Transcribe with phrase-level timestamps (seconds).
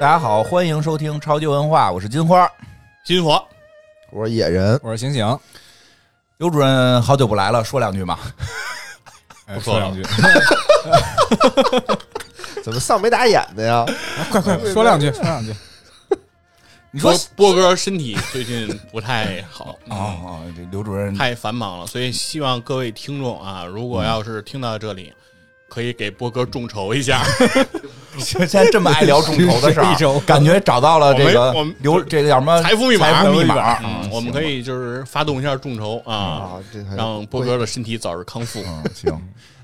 [0.00, 2.50] 大家好，欢迎收听超级文化，我是金花。
[3.04, 3.46] 金佛，
[4.10, 5.38] 我是野人，我是醒醒，
[6.38, 8.18] 刘主任好久不来了，说两句嘛。
[9.44, 10.02] 哎 不说两句，
[12.64, 13.84] 怎么丧眉打眼的呀？
[14.30, 15.54] 快快 说两句，说两句。
[16.92, 25.12] 你说波波哥身体最近不太好哦哦，这刘主任太繁忙了，所以希望各位听众啊，如果要是听到这里，
[25.68, 27.22] 可以给波哥众筹一下。
[28.46, 33.78] 现在这么爱聊众筹的事儿，感觉找到了这个刘这个叫什么财富密码财富密码。
[34.10, 36.52] 我们可以就是发动一下众筹啊，
[36.96, 38.62] 让波哥的身体早日康复。
[38.66, 39.20] 嗯，行。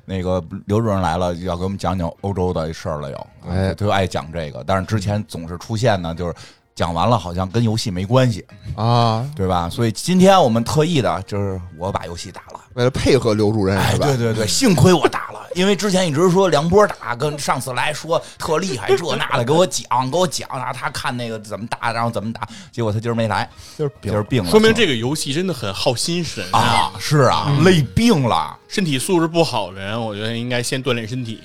[0.09, 6.33] 那个刘主任来了，要给我们讲讲欧洲的事儿了，又，哎他就爱讲这个，但是之前总是出现呢，就是
[6.77, 9.69] 讲完了好像跟游戏没关系，啊，对吧？
[9.69, 14.06] 所以今天我们特意的就是我把游戏打了，为了配合刘主任哎，是吧？
[14.06, 15.25] 对对对，幸亏我打了，
[15.57, 28.57] 因为之前一直说梁波打，跟上次来说特厉害，这那的给我讲，给我讲，然后他看那个怎么打，然后怎么打，结果他今儿没来，就是今儿病了，说明这个游戏真的很耗心神啊，是啊，累病了。
[28.69, 31.41] 身体素质不好的人，我觉得应该先锻炼身体。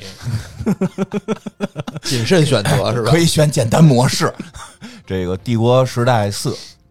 [2.03, 3.17] 谨慎选择是吧可？
[3.17, 4.33] 以选简单模式。
[5.05, 6.49] 这个《帝国时代四》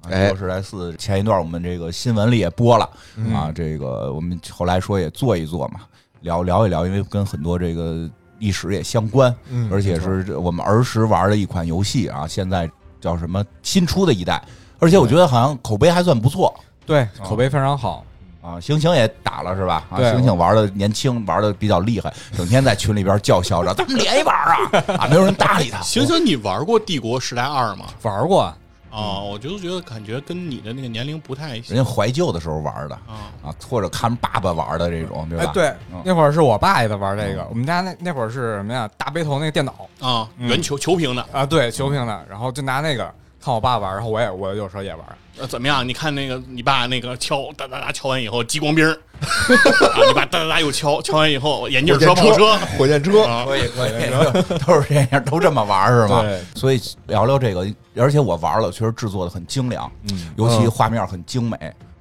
[0.08, 5.80] 帝国时代四》前一段我们这个新闻里也播了嗯啊，这个我们后来说也做一做嘛，
[6.20, 14.42] 聊聊一聊，因为跟很多这个历史也相关，嗯而且是我们儿时玩的一款游戏啊，现在叫什么新出的一代，
[14.78, 16.54] 而且我觉得好像口碑还算不错。
[16.86, 18.04] 对，口碑非常好。
[18.42, 19.84] 啊，星星也打了是吧？
[19.90, 24.56] 啊，星星玩的年轻，玩的比较厉害，整天在群里边叫嚣着：“咱们连一把啊！”
[24.98, 25.78] 啊，没有人搭理他。
[25.84, 27.84] 星星，你玩过《帝国时代二》吗？
[28.00, 28.50] 玩过，
[28.90, 33.30] 啊，我就觉得感觉跟你的那个年龄不太人家怀旧的时候玩的啊。
[33.42, 35.44] 啊，或者看爸爸玩的这种，对吧？
[35.44, 37.46] 哎，对嗯，那会儿是我爸也在玩这个。
[37.48, 38.88] 我们家那那会儿是什么呀？
[38.98, 43.12] 大背头那个电脑啊，圆球球屏的，啊，对，球屏的，然后就拿那个
[43.42, 45.04] 看我爸玩，然后我也我有时候也玩。
[45.38, 45.86] 呃，怎么样？
[45.86, 48.86] 你看那个你爸那个敲哒哒哒敲完以后，激光兵
[49.18, 56.20] 你爸哒哒哒又敲，敲完以后眼镜车跑车，火箭车，啊，可以可以，都是这样，都这么玩是吗？
[56.20, 61.56] 对，所以聊聊这个，而且我玩了，确实制作的很精良，嗯，尤其画面很精美，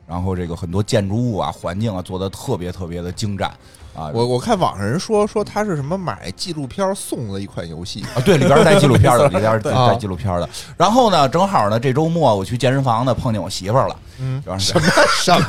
[0.06, 3.50] 然后这个很多建筑物啊、环境啊做的特别特别的精湛
[3.96, 4.10] 啊。
[4.14, 10.50] 我我看网上人说说他是什么买纪录片送的一款游戏，啊，对，里边是带纪录片的， 里边是带纪录片的。
[10.78, 14.88] 然后呢，正好呢，这周末我去健身房呢，碰见我媳妇儿了，嗯，什么
[15.22, 15.46] 什么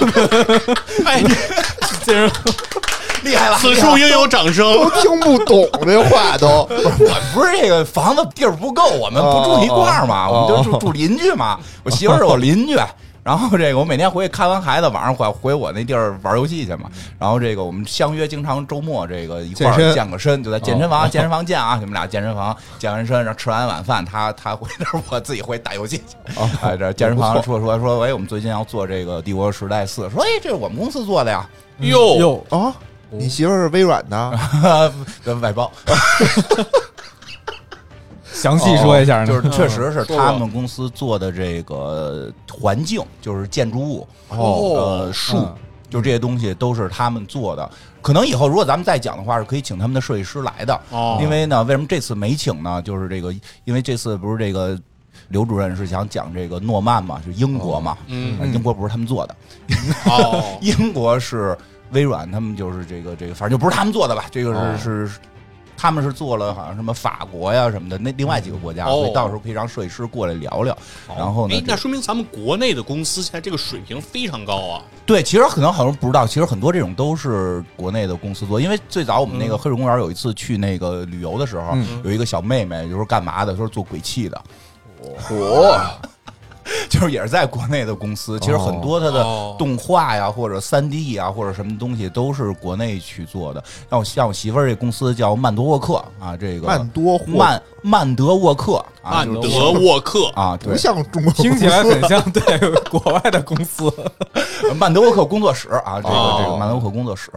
[1.06, 1.22] 哎，
[2.04, 2.30] 这人
[3.22, 4.64] 厉害了，此处应有掌声。
[4.72, 6.66] 都听不懂这话都。
[6.70, 11.58] 我不是这个房子地儿不够，我们不住一块儿嘛，哦我们就住住邻居嘛。
[11.82, 12.74] 我媳妇儿是我邻居，
[13.22, 16.90] 然后这个我每天回去看完孩子，晚上回回我那地儿玩游戏去嘛。
[17.18, 26.16] 然后这个我们相约，经常周末这个一块儿健身健个身，就在健身房，健身房见啊，你们俩健身房健完身，然后吃完晚饭，他他回那儿，我自己回去打游戏去。
[26.62, 31.48] 哎，这健身房说说说，哎，我们最近要做这个《帝国时代四》，说哎，这是我们公司做的呀，
[31.80, 32.74] 哟，哟，啊，
[33.10, 34.92] 你媳妇儿是微软的，
[35.42, 35.70] 外包。
[38.40, 44.36] 详细说一下呢，就是确实是他们公司做的这个环境，就是建筑物，哦
[45.06, 45.54] 呃，树嗯，
[45.90, 47.70] 就这些东西都是他们做的。
[48.00, 50.80] 可能以后如果咱们再讲的话，是可以请他们的设计师来的。
[50.90, 52.80] 哦因为呢，为什么这次没请呢？
[52.80, 53.30] 就是这个，
[53.64, 54.78] 因为这次不是这个
[55.28, 59.36] 刘主任是想讲这个诺曼嘛，就英国嘛，嗯啊英国不是他们做的，
[60.06, 61.56] 哦， 英国是
[61.92, 64.24] 微软，他们就是这个这个，反正就不是他们做的吧？
[64.30, 65.18] 这个哦是、是。
[65.80, 68.96] 他们是做了好像什么法国呀什么的，那另外几个国家，哦。
[68.96, 70.76] 所以到时候可以让设计师过来聊聊。
[71.16, 74.82] 然后呢哎，，那说明咱们国内的公司现在这个水平非常高啊。
[75.06, 78.46] 对，其实可能好多人不知道，其实很多这种都是国内的公司。
[78.46, 78.60] 做。
[78.60, 79.58] 因为最早我们那个嗯。
[79.58, 82.02] 黑水公园有一次去那个旅游的时候，嗯。
[82.04, 84.38] 有一个小妹妹，就是干嘛的，说是做鬼泣的，
[85.18, 85.80] 嚯，
[86.88, 88.38] 就是也是在国内的公司。
[88.40, 93.62] 其实很多它的哦动画呀，或者三 D 啊，或者什么东西都是国内去做的。
[93.88, 102.42] 像我像我媳妇儿这公司叫曼多沃克啊，这个曼多霍曼曼德沃克啊，曼德沃克，啊，对不，像中国公司，听起来很像对
[102.90, 103.92] 国外的公司。
[104.76, 107.30] 曼德沃克工作室啊，这个哦这个曼德沃克工作室。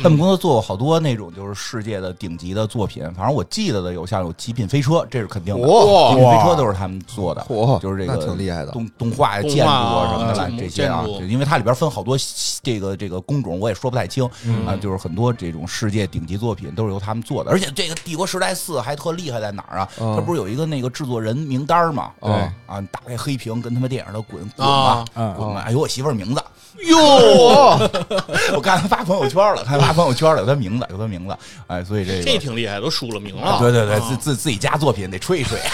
[0.00, 7.44] 他们公司做过好多那种就是世界的顶级的作品，反正我记得的有像有《极品飞车》，这是肯定的，哇极品飞车》都是他们做的，
[7.80, 12.16] 就是这个挺厉害的动动画呀、建筑啊什么的啊这些啊因为它里边分好多
[12.62, 14.24] 这个这个工种，我也说不太清
[14.66, 19.88] 啊，就是很多这种世界顶级作品都是由他们做的，而且这个《帝国时代四》还特厉害在哪儿啊？
[19.98, 22.12] 嗯它不是有一个那个制作人名单吗？
[22.20, 22.30] 对
[22.66, 26.42] 啊，你打开黑屏，跟他们电影的滚滚啊滚吧，哎呦我媳妇儿名字。
[26.88, 26.98] 哟，
[28.54, 31.36] 我刚才发朋友圈了，看 他发朋友圈了，有他名字，有他名字，
[31.66, 33.58] 哎，所以这个这挺厉害，都署了名了。
[33.58, 35.58] 对对对，啊自自自己家作品得吹一吹。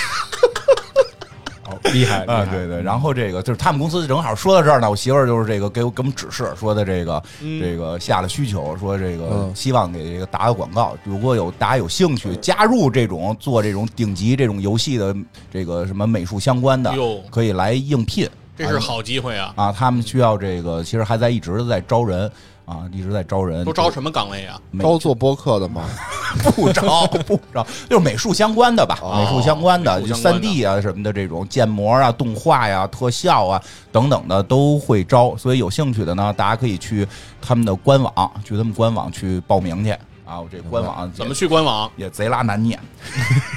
[1.92, 15.14] 厉害啊，对对，然后这个就是他们公司正好说到这儿呢，我媳妇儿就是这个给我给我们指示说的这个、嗯这个下了需求，说这个嗯希望给这个打个广告，如果有大家有兴趣加入这种做这种顶级这种游戏的
[15.52, 16.92] 这个什么美术相关的，
[17.30, 18.28] 可以来应聘。
[18.56, 19.52] 这是好机会啊！
[19.56, 22.30] 啊，他们需要这个，其实还在一直在招人
[22.68, 24.60] 啊，一直在招人，都招什么岗位啊？
[24.78, 25.88] 招做播客的吗？
[26.54, 37.08] 不招 不招，就是美术相关的吧，哦美术相关的，就三 D 啊什么的这种建模啊、动画呀、特效啊等等的都会招，所以有兴趣的呢，大家可以去
[37.40, 39.92] 他们的官网，去他们官网去报名去
[40.26, 40.38] 啊。
[40.38, 41.90] 我这官网怎么去官网？
[41.96, 42.78] 也贼拉难念，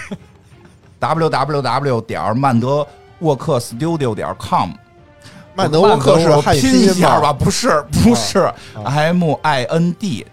[1.00, 2.88] w w w 点儿曼德
[3.20, 4.70] 沃克 studio 点 com。
[5.54, 7.30] 曼德沃克是汉语拼一下吧？
[7.32, 7.34] 吗？
[7.34, 8.52] 不是，不是
[8.84, 10.26] ，M I N D，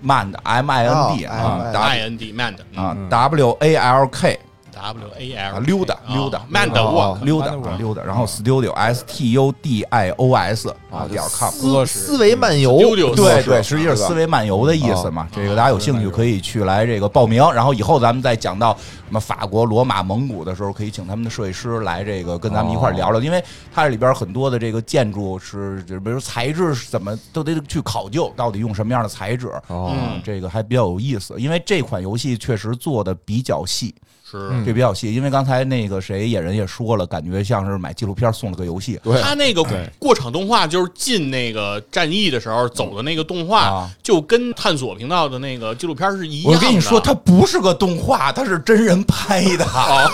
[0.00, 4.06] 慢的 M I N D 哦啊 M I N D man 的啊 W A L
[4.08, 4.38] K
[4.74, 10.68] W A 啊 L 溜达溜达的哦 walk 溜达溜达，然后 Studio S T U D I O S
[10.90, 11.50] 啊点 com。
[11.50, 12.78] 思思维漫游，
[13.14, 15.28] 对对，实际是思维漫游的意思嘛。
[15.32, 23.42] 这个大家有兴趣可以去来这个报名，然后以后咱们再讲到什么法国、罗马、蒙古的时候，可以请他们的设计师来这个跟咱们一块聊聊，因为
[23.72, 29.48] 它这里边很多的这个建筑是，就比如材质是怎么都得去考究，到底用什么样的材质。
[29.68, 33.94] 哦嗯这个还比较有意思，因为这款游戏确实做的比较细，
[34.38, 35.14] 是这比较细。
[35.14, 38.98] 因为刚才那个谁野人也说了，感觉像是买纪录片送了个游戏。
[39.02, 39.64] 对，他那个
[39.98, 46.58] 过场动画，就是进那个战役的时候走的那个动画啊，就跟探索频道的那个纪录片是一样的。
[46.58, 49.64] 我跟你说，它不是个动画，它是真人拍的。
[49.64, 50.10] 哦，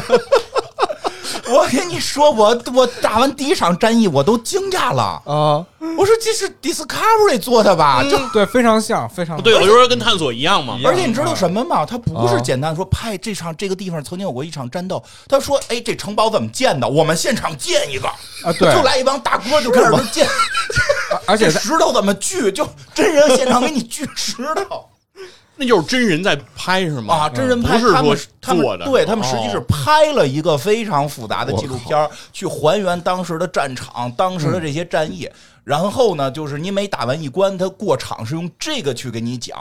[1.52, 5.02] 我跟你说，我我打完第一场战役，我都惊讶了。
[5.24, 5.64] 啊，
[5.98, 8.02] 我说这是 Discovery 做的吧？
[8.04, 11.84] 就对，非常像，非常不对，我就说跟探索一样嘛而且你知道什么吗？
[11.84, 15.02] 他不是啊简单说派这场这个地方曾经有过一场战斗。
[15.28, 16.88] 他说：“哎，这城堡怎么建的？
[16.88, 18.08] 我们现场建一个。”
[18.44, 20.26] 啊，对，就来一帮大哥就开始建，
[21.26, 22.50] 而且石头怎么锯？
[22.52, 24.36] 就真人现场给你锯石
[24.68, 24.86] 头
[25.60, 27.14] 那就是真人在拍是吗？
[27.14, 27.28] 啊！
[27.28, 35.28] 真人拍，不是他们说他们做的对他们实际是哦拍了一个非常复杂的纪录片儿，去还原当时的战场、当时的这些战役。
[35.62, 39.54] 然后呢，就是你每打完一关，他过场是用这个去给你讲。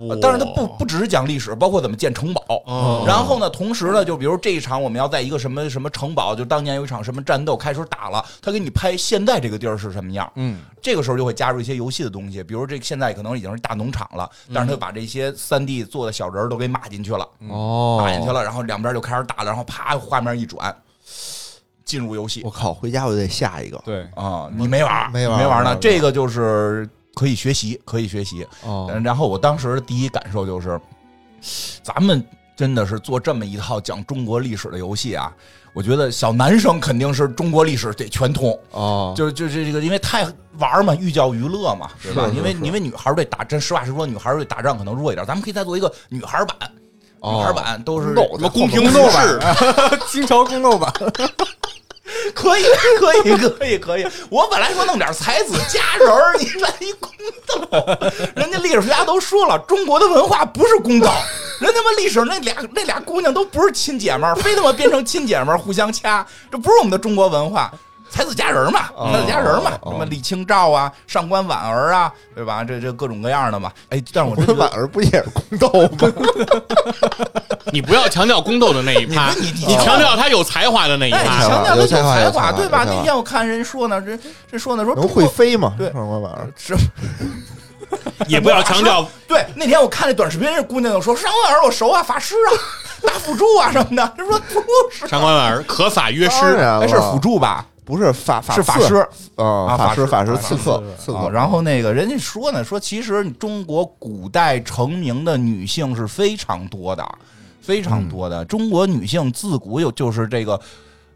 [0.00, 2.42] 呃当然，它不不只是讲历史，包括怎么建城堡。
[2.66, 10.30] 哦然后呢，同时呢，就比如这一场我们要在一个什么什么城堡，就当年有一场什么战斗开始打了，他给你拍现在这个地儿是什么样。
[10.36, 20.74] 嗯，这个时候就会加入一些游戏的东西，比如这现在可能已经是大农场了，但是他把这些三 D 做的小人儿都给码进去了，哦，码进去了，然后两边就开始打了，然后啪画面一转，
[21.84, 22.42] 进入游戏。
[22.44, 23.80] 我靠，回家我得下一个。
[23.84, 28.46] 对，啊，你没玩儿没玩儿没玩儿呢这个就是可以学习，可以学习。
[28.64, 30.80] 哦，然后我当时的第一感受就是，
[31.82, 32.24] 咱们
[32.56, 35.32] 真的是做这么一套讲中国历史的游戏啊，
[35.72, 40.24] 我觉得小男生肯定是中国历史得全通，哦，就就这这个，因为太
[40.58, 42.26] 玩嘛，寓教于乐嘛，对吧？
[42.26, 46.70] 是是是因为因为女孩儿对打，真实话实说，女孩儿对打仗可能弱一点，咱们可以再做一个女孩版，
[47.20, 49.40] 女孩版都是斗什么宫廷斗武士，
[50.08, 50.92] 清朝宫斗版，
[52.34, 52.64] 可以
[52.98, 54.06] 可以可以可以。
[54.30, 57.10] 我本来说弄点才子佳人儿，你来一宫
[57.46, 57.68] 斗，
[58.34, 61.08] 人家历史学家都说了，中国的文化不是宫斗。
[61.60, 67.70] 人他妈历史那俩那俩姑娘都不是亲姐们儿，非他妈变成亲姐们儿互相掐，这不是我们的中国文化。
[68.10, 72.64] 才子佳人嘛，才子佳人嘛，哦什么李清照啊、上官婉儿啊，对吧？
[72.64, 73.70] 这这各种各样的嘛。
[73.90, 76.12] 哎，但是我真觉我婉，儿不也是宫斗吗？
[77.72, 81.48] 你不要强调宫斗的那一趴，你你你强调他有才华的那一哎，你趴。
[81.48, 82.84] 强调他有有才华对吧？
[82.86, 84.18] 那天我看人说呢，这
[84.50, 85.74] 这说呢，说能会飞吗？
[85.76, 86.74] 对上官婉儿是
[88.26, 92.50] 也不要强调对，那天我看那短视频，这姑娘就说：“上官婉儿我熟啊，法师啊，
[93.02, 94.60] 大辅助啊什么的。”她说不
[94.92, 97.64] 是，上官婉儿可法约师，哎，然了，是辅助吧？
[97.88, 98.96] 不是法法是法师
[99.36, 101.30] 啊，啊法师法师刺客刺啊客。
[101.30, 107.02] 然后那个人家说呢，说其实中国古代成名的女性是非常多的，
[107.62, 108.44] 非常多的。
[108.44, 110.60] 中国女性自古有就是这个。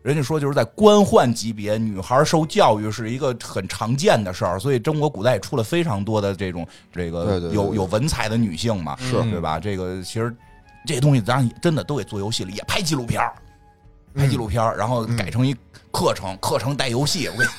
[0.03, 9.61] 人家说，就是在官宦级别，女孩受教育是一个很常见的事儿，所以中国古代也出了非常多的这种这个有有文采的女性嘛，是对吧？
[9.61, 10.35] 这个其实
[10.85, 13.33] 这些东西咱真的都给做游戏了，也拍纪录片儿
[14.15, 15.55] 拍纪录片儿然后改成一
[15.91, 17.51] 课程，课程带游戏，我跟你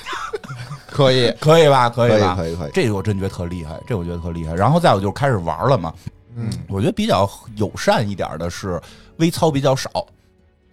[0.88, 1.89] 可以， 可以吧？
[1.89, 2.36] 可可以，吧？
[2.36, 2.72] 可以，可以。
[2.74, 4.53] 这个我真觉得特厉害，这我觉得特厉害。
[4.53, 5.93] 然后再有就是开始玩了嘛，
[6.36, 8.81] 嗯，我觉得比较友善一点的是
[9.17, 9.89] 微操比较少，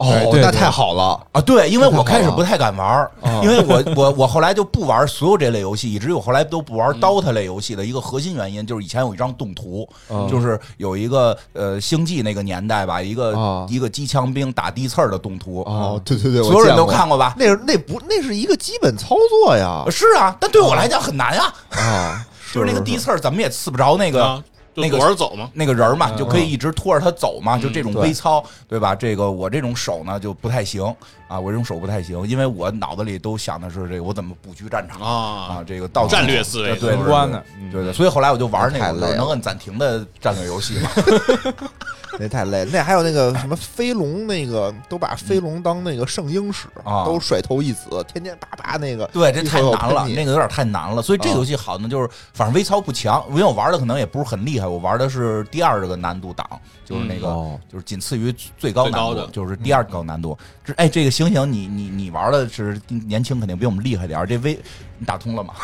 [0.00, 1.20] 哦，那太好了。
[1.32, 3.06] 啊，对，因为我开始不太敢玩
[3.44, 10.26] 因为我我我后来就不玩所有这类游戏，以至于我后来都不玩 DOTA 类游戏的一个核心原因，就是以前有一张动图，嗯。
[10.30, 17.34] 就是有一个呃星际那个年代吧，一个、啊一个机枪兵打地刺儿的动图，哦，对对对，所有人都看过吧？
[17.36, 19.84] 那那不那是一个基本操作呀。
[19.90, 24.42] 是啊，但对我来讲很难啊，啊， 就是那个地刺儿怎么也刺不着那个。
[24.80, 25.50] 那个人走吗。
[25.54, 28.94] 那个人嘛，嗯就可以一直拖着他走嘛，就这种微操，对吧？
[28.94, 30.82] 这个我这种手呢就不太行
[31.30, 40.90] 啊，我这种手不太行，因为我脑子里都想的是这个我怎么布局战场啊啊，这个到战略思维对对宏观的，嗯对对，所以后来我就玩那太累了种能摁暂停的战略游戏嘛。
[42.18, 42.70] 那太累了。
[42.72, 49.06] 那还有那个什么飞龙，那个都把飞龙当那个圣婴使啊都甩头一子，天天叭叭那个。
[49.06, 51.00] 对，这太难了，你那个有点太难了。
[51.00, 56.44] 所以这游戏好呢，就是反正微操不强，因为我玩的可能也不是很厉害，我玩的是第二个难度档，
[56.84, 60.36] 就是那个哦就是仅次于最高难度最高的，就是第二高难度。
[60.64, 64.26] 这哎，这个醒醒，你你你玩的是年轻，肯定比我们厉害点儿。
[64.26, 64.58] 这微
[64.98, 65.54] 你打通了吗？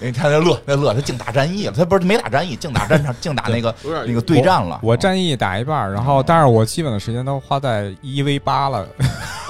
[0.00, 3.74] 你看那乐那乐，他净打战役了，他不是没打战役，净打战场，净打那个
[4.06, 4.78] 那个对战了。
[4.82, 8.86] 我战役打一半，然后但是我基本的时间都花在一 v 八了，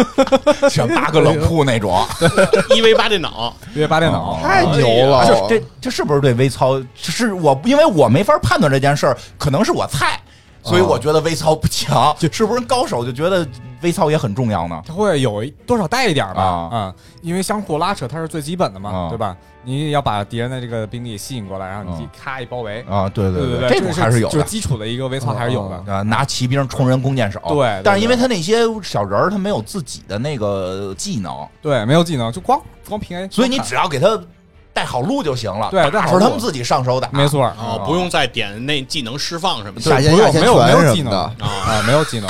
[0.70, 2.04] 像八个冷酷那种，
[2.74, 5.26] 一 v 八电脑，一 v 八电脑哦太牛了！
[5.26, 6.82] 就是这这是不是对微操？
[6.94, 10.18] 是我因为我没法判断这件事儿，可能是我菜，
[10.62, 12.14] 所以我觉得微操不强。
[12.32, 13.46] 是不是高手就觉得
[13.82, 14.82] 微操也很重要呢？
[14.86, 19.36] 它会有一多少带一点儿吧，啊嗯，因为相互拉扯它是最基本的嘛，啊对吧？
[19.64, 24.32] 你要把敌人的这个兵力吸引过来，然后你啊咔一包围，啊，对对对，这种还是有的。
[24.32, 25.92] 就是基础的一个微操还是有的。
[25.92, 34.20] 啊，拿骑兵冲人弓箭手，对对但是因为他那些小人儿，他没有自己的那个技能，对，没有技能，就光光平 A，所以你只要给他
[34.72, 35.68] 带好路就行了。
[35.70, 41.12] 对带打好路时候他们自己上手打，没错儿，哦，不用再点那技能释放什么的下不用线下没有没有技能。
[41.12, 42.28] 啊，没有技能，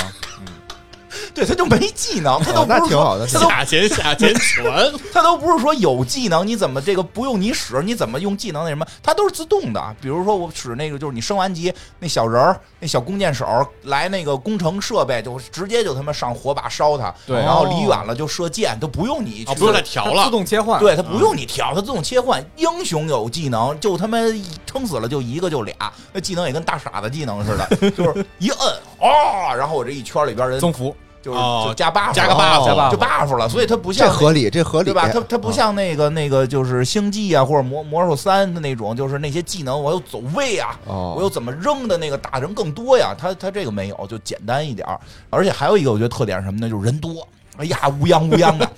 [1.33, 4.63] 对，他就没技能，他都哦不是说那挺好的下潜下潜 全，
[5.11, 9.95] 他都不是说有技能，你怎么这个不用你使，你怎么用技能那什么，他都是自动的。
[10.01, 13.45] 比如说我使那个，就是你升完级那小人儿，那小弓箭手
[13.83, 20.33] 来那个工程设备，就直接就他妈上火把烧他，对然后离远了就射箭，都不用你不用再调了自。
[20.33, 22.43] 动切换，对他不用你调，他自动切换。
[22.57, 24.17] 英雄有技能，就他妈
[24.65, 25.75] 撑死了就一个就俩，
[26.11, 28.59] 那技能也跟大傻子技能似的， 就是一摁
[28.99, 35.09] 啊、然后我这一圈里边人增幅，就是哦就加 buff，加个 buff 加 buff 就 buff 了，所以它不像这合理，这合理，对吧？
[35.11, 43.15] 它它不啊像那个那个就是星际啊，或者魔魔兽三的那种，就是那些技能我又走位啊，哦我又怎么扔的那个打人更多呀。
[43.17, 44.99] 它它这个没有，就简单一点儿。
[45.29, 46.69] 而且还有一个我觉得特点是什么呢？
[46.69, 47.25] 就是人多，
[47.57, 48.69] 哎呀乌泱乌泱的。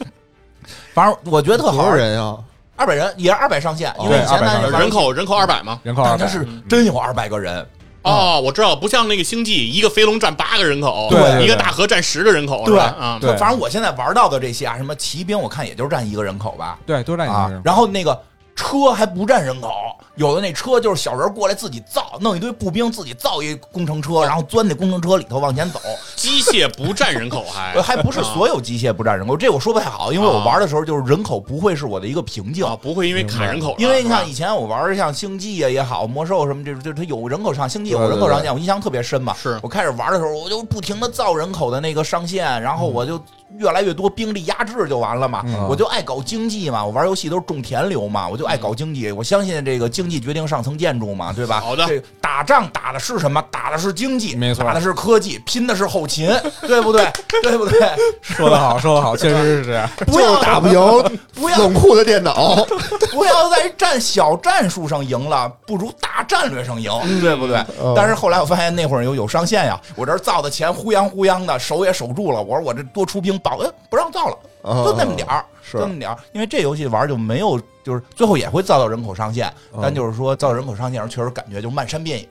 [0.93, 2.37] 反正我觉得特好玩，少人啊？
[2.77, 5.79] 二百人也是二百上限，因为前200上限咱那玩人口人口二百嘛？
[5.83, 7.65] 人口二百，但它是真有二百个人，
[8.05, 12.95] 哦，我知道，不像那个星际，一个飞龙占八个人口，对对对一个大河占十个人口，是对吧？
[12.99, 13.35] 啊，对。
[13.37, 16.77] 反正我现在玩到的这些啊，什么骑兵，我看也就占一个人口吧。
[16.85, 17.57] 对，都占一个人，。
[17.57, 18.17] 啊然后那个
[18.55, 19.69] 车还不占人口，
[20.15, 25.79] 有的那车就是小人过来自己造，弄一堆步兵自己造一工程车，然后钻那工程车里头往前走。
[26.15, 32.65] 机械不占人口还呃还不是所有机械不占人口，这我说不太好，因为我玩的时候就是人口不会是我的一个瓶颈。
[32.65, 39.35] 啊，不会因为砍人口，因为你像以前我玩像星际啊也好，魔兽什么这种，就是它有人口上星际有人口上限，我印象特别深嘛。
[39.35, 43.21] 是我开始玩的时候，我就不停的造人口的那个上限，然后我就
[43.57, 45.43] 越来越多兵力压制就完了嘛。
[45.45, 49.11] 嗯我就爱搞经济嘛，我玩游戏都是种田流嘛，我就爱搞经济。
[49.11, 51.59] 我相信这个经济决定上层建筑嘛，对吧？
[51.59, 53.43] 好的这打仗打的是什么？
[53.49, 56.27] 打的是经济，没错打的是科技，拼的是后勤，
[56.67, 57.11] 对不对？
[57.41, 57.79] 对不对？
[58.21, 59.89] 说得好，说得好，确实是这样。
[60.07, 60.75] 不要就打不赢
[61.33, 62.65] 不要冷酷的电脑，
[63.11, 67.57] 不要在战小战术上赢了，不如大战略上赢，对不对？
[67.81, 72.41] 嗯但是后来我发现那会儿有有上限呀，我这儿造的钱呼泱呼泱的，守也守住了。
[72.41, 76.17] 我说我这多出兵保，哎，不让造了，嗯就那么点儿，是就那么点儿。
[76.33, 82.29] 因为这游戏玩就没有，就是最后也会造到人口上限，嗯但就是说造到人口上限时，确实感觉就漫山遍野，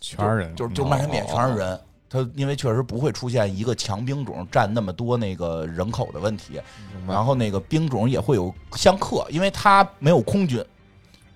[0.00, 1.80] 全是人，就是就漫山遍野全是人。
[2.10, 6.58] 它因为确实不会出现一个强兵种占那么多那个人口的问题，
[7.06, 10.64] 然后那个兵种也会有相克，因为它没有空军，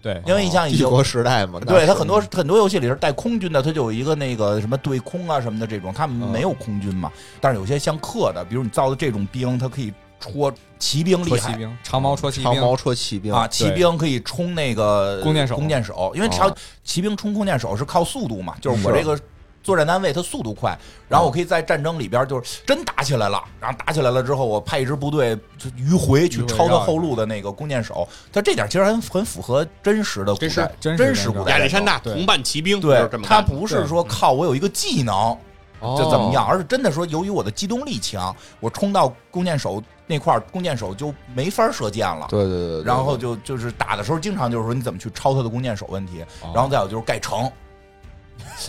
[0.01, 7.13] 对，因为你像帝国时代嘛，对它很多很多游戏里是带空军的，它就有一个那个什么对空啊什么的这种，他们没有空军嘛。
[7.39, 11.53] 但是有些相克的，比如你造的这种兵，它可以戳骑兵厉害。
[11.53, 15.57] 骑兵，长矛戳骑兵，长矛戳骑兵啊，骑兵可以冲那个弓箭手。
[15.57, 19.19] 弓箭手，因为长哦骑兵冲弓箭手是靠速度嘛，就是我这个
[19.63, 20.77] 作战单位它速度快，
[21.09, 25.39] 然后我可以在战争里边就是真打起来了，然后打起来了之后，我派一支部队
[25.79, 30.49] 迂回去抄他后路的那个弓箭手，他这点其实很很符合真实的古代
[30.81, 35.97] 真实真实古代亚历山大同伴骑兵对他不是说靠我有一个技能，哦。
[35.97, 42.27] 就怎么样，而是真的说，由于我的机动力强，我冲到弓箭手那块儿，弓箭手就没法射箭了。
[42.29, 47.51] 对对对对，然后就就是打的时候，经常就是说你怎么去抄他的弓箭手问题，哦然后再有就是盖城，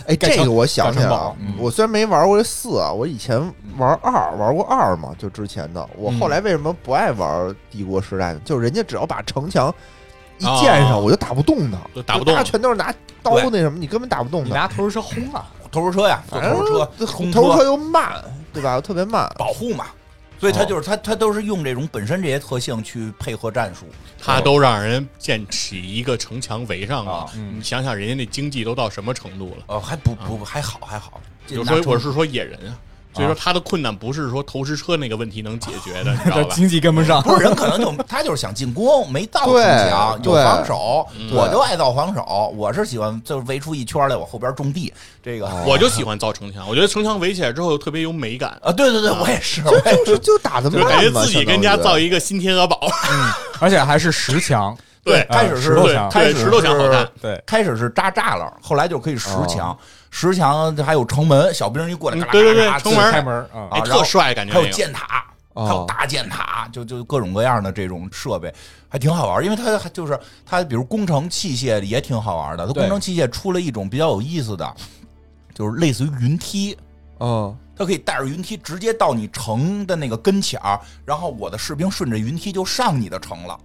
[0.06, 3.38] 哎，这个我想起来了我虽然没玩过这四啊，我以前
[3.76, 5.86] 玩二，玩过二嘛，就之前的。
[5.96, 8.40] 我嗯后来为什么不爱玩帝国时代呢？
[8.44, 9.74] 就是人家只要把城墙
[10.38, 14.48] 一建上，哦我就打不动他，就打不动他全都是拿刀那什么，你根本打不动他。
[14.48, 15.46] 你拿投石车轰啊！
[15.70, 18.22] 投石车呀，坐反正头车投石车又慢，
[18.52, 18.74] 对吧？
[18.74, 19.28] 又特别慢。
[19.36, 19.86] 保护嘛。
[20.44, 23.86] 所以他哦就是他，他都是用这种本身这些特性去配合战术。
[24.18, 29.64] 他都让人建起一个城墙围上了你想想人家那经济都到什么程度了？
[29.68, 31.20] 哦，还不不不还好还好。
[31.46, 32.76] 这就拿城说我是说野人啊，
[33.14, 36.48] 所以说他的困难不是说投石车那个问题能解决的， 你知道吧？
[36.54, 39.54] 经济跟不上，不是人可能就他就是想进攻，没造城
[39.88, 42.52] 墙，有防守，嗯我就爱造防守。
[42.56, 44.92] 我是喜欢就是围出一圈来，我后边种地。
[45.22, 52.78] 这个我就喜欢造城墙，我觉得城墙围起来之后特别有美感，啊，对对对，我也是，我就也就是就打的就慢嘛，感觉自己跟家造一一个新天鹅堡。
[53.60, 54.76] 而且还是石墙。
[55.04, 57.06] 对开始是石头墙，开始石头墙好看。
[57.20, 59.76] 对，开始是扎栅栏，后来就可以石哦墙，
[60.16, 68.54] 石墙还有城门，小兵一过来，嘎啦嗯对对对嘎啦城门开门啊特帅，感觉还有箭塔，哦还有大箭塔，就就各种各样的这种设备，
[68.88, 69.44] 还挺好玩。
[69.44, 70.16] 因为它还就是
[70.46, 72.64] 它，比如工程器械也挺好玩的。
[72.64, 74.74] 它工程器械出了一种比较有意思的，
[75.52, 76.78] 就是类似于云梯。
[77.18, 83.58] 嗯它可以带着云梯直接到你城的那个跟前儿，然后我的士兵顺着云梯就上你的城了。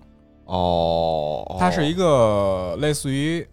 [0.46, 3.48] 哦，它是一个类似于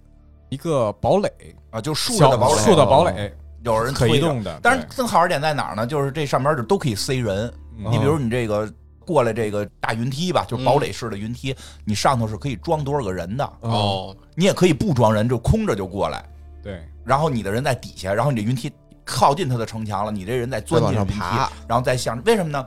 [0.49, 1.31] 一个堡垒，
[1.71, 3.33] 啊，就竖着的堡垒，树的堡垒，
[3.65, 4.61] 有人可移推动的。
[4.62, 5.87] 但是更好玩点在哪儿呢？
[5.87, 7.53] 就是这上边就都可以塞人。
[7.79, 8.73] 嗯你比如你这个
[9.05, 16.25] 过来这个大云梯吧，就是堡垒式的云梯，你上头是可以装多少个人的，哦，你也可以不装人，就空着就过来，
[16.62, 18.73] 对，然后你的人在底下，然后你这云梯
[19.05, 22.67] 靠近他的城墙了，你这人在钻进再往云梯上爬，然后再向为什么呢？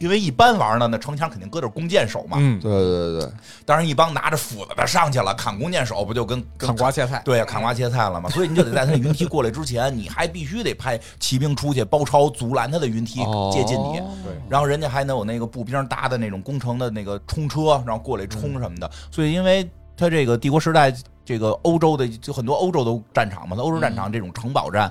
[0.00, 2.38] 因为一般玩呢，那城墙肯定搁着弓箭手嘛。
[2.40, 3.32] 嗯，对对对对，
[3.66, 7.20] 当然，一帮拿着斧子的上去了，砍弓箭手不就跟跟砍瓜切菜。
[7.22, 8.28] 对呀，砍瓜切菜了嘛。
[8.32, 13.98] 所以你就得在他那云梯过来之前，你还必须得派骑兵出去包抄阻拦他的云梯哦接近你。
[14.24, 18.90] 对，然后人家还能有那个步兵搭的那种工程的那个冲车，然后过来冲什么的。
[19.10, 20.90] 所以，因为他这个帝国时代，
[21.26, 24.90] 这个欧洲的就很多欧洲的战场嘛，它欧洲战场这种城堡战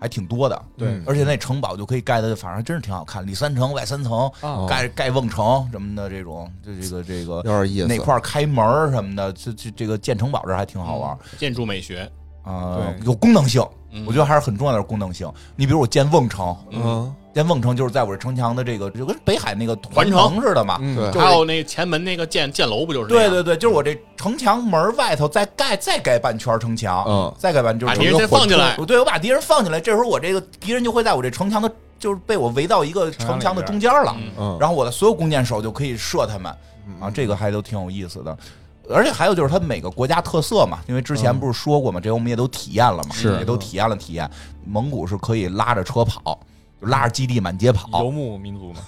[0.00, 0.62] 还挺多的。
[0.76, 7.86] 对嗯而且那城堡就可以盖的，反正真是挺好看，里三层外三层，啊盖盖瓮城什么的这种，这这个这个有点意思。
[7.86, 11.16] 哪块儿开门儿什么的，这这这个建城堡这还挺好玩。
[11.38, 12.10] 建筑美学，
[12.42, 15.30] 啊、对有功能性，嗯我觉得还是很重要的功能性。
[15.56, 20.78] 你比如我建瓮城，嗯，建瓮城就是在我这城墙的这个，就跟北海那个环城城似的嘛。
[20.80, 23.08] 嗯对还有那前门那个建建楼不就是？
[23.08, 34.16] 对对对，就是我这城墙门外头再盖再盖半圈城墙，嗯再盖半就是把敌人先放进来对我把敌人放进来，这时候我这个敌人就会在我这城墙的，就是被我围到一个城墙的中间了，
[34.60, 36.52] 然后我的所有弓箭手就可以射他们
[37.00, 38.36] 啊，这个还都挺有意思的。
[38.90, 44.30] 而且还有就是它每个国家特色嘛，因为之前不是说过嘛，这我们也都体验了嘛，是也都体验了体验。
[44.66, 46.38] 蒙古是可以拉着车跑，
[46.84, 48.80] 就拉着基地满街跑游牧民族嘛，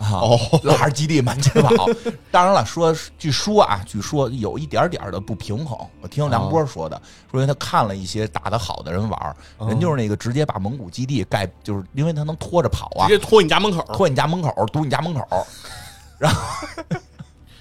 [0.00, 0.20] 啊，
[0.64, 1.88] 拉着基地满街跑。
[2.30, 5.78] 当然了，说据说啊，据说有一点点的不平衡。
[6.00, 9.36] 我听梁波说的，说因为他看了一些打得好的人玩儿，
[9.68, 13.82] 人就是那个直接把蒙古基地盖，就是因为他能拖着跑啊直，接拖你家门口。
[13.92, 15.46] 拖你家门口，堵你家门口。
[16.18, 16.40] 然后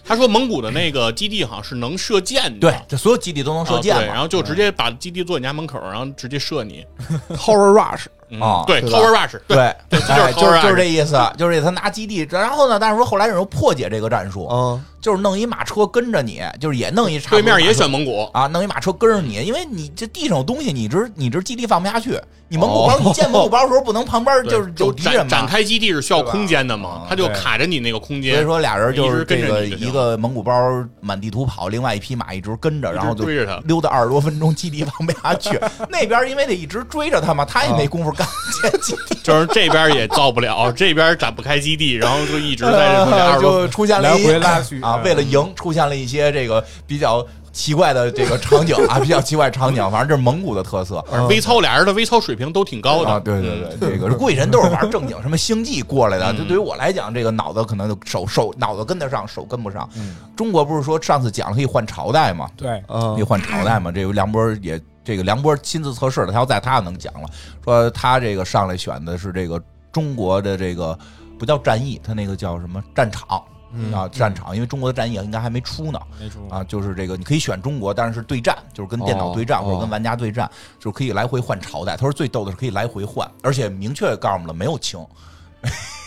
[0.04, 6.86] 他说蒙古的那个基地好像是能射箭的，对，这所有基地都能射箭啊对，嘛然后就直接把基地坐你家门口，然后直接射你。
[7.30, 25.48] Horror Rush，嗯啊对，Tower Rush，对，对，就是哎就是这意思，就是他拿基地，然后呢，但是说后来有人又破解这个战术，嗯，就是弄一马车跟着你，就是也弄一差对面也选蒙古，啊，弄一马车跟着你，因为你这地上有东西，你这你这基地放不下去，你蒙古包你建蒙古包的时候不能旁边 就是有敌人展展。
[25.48, 30.54] 开基地是需要空间的嘛啊，他就卡着你那个空间所，以说俩人就是跟是这个着一个蒙古包
[31.02, 33.60] 满地图跑，另外一匹马一直跟着，然后就追着他。
[33.66, 35.60] 溜达二十多分钟，基地放不下去。
[35.90, 38.28] 那边因为得一直追着他嘛，他也没工夫干
[38.62, 51.04] 建基地，就是这边也造不了，这边展不开基地，然后就一直在这 中间二十多就出现了来一回拉去啊，嗯为了赢，出现了一些这个比较奇怪的这个场景啊， 比较奇怪场景，反正这是蒙古的特色。
[51.28, 56.32] 微操俩人的微操水平都挺高啊，的，对对对，这个贵人都是玩正经，什么星际过来的。
[56.32, 59.88] 嗯就对于我来讲，这个脑子可能就手手脑子跟得上，手跟不上。
[59.96, 62.50] 嗯中国不是说上次讲了可以换朝代吗？
[62.56, 63.92] 对，嗯可以换朝代嘛？
[63.92, 67.28] 这个梁波也，这个梁波亲自测试了，他要在他能讲了，
[67.64, 70.98] 说他这个上来选的是这个中国的这个
[71.38, 73.51] 不叫战役，他那个叫什么战场，嗯
[73.94, 76.00] 啊战场，因为中国的战役应该还没出呢。
[76.20, 76.48] 没出。
[76.50, 79.66] 啊，就是这个你可以选中国，但是是对战，就是跟电脑对战哦。
[79.66, 81.96] 或者跟玩家对战，就是可以来回换朝代。
[81.96, 85.00] 他说最逗的是可以来回换，而且明确告诉我们了没有清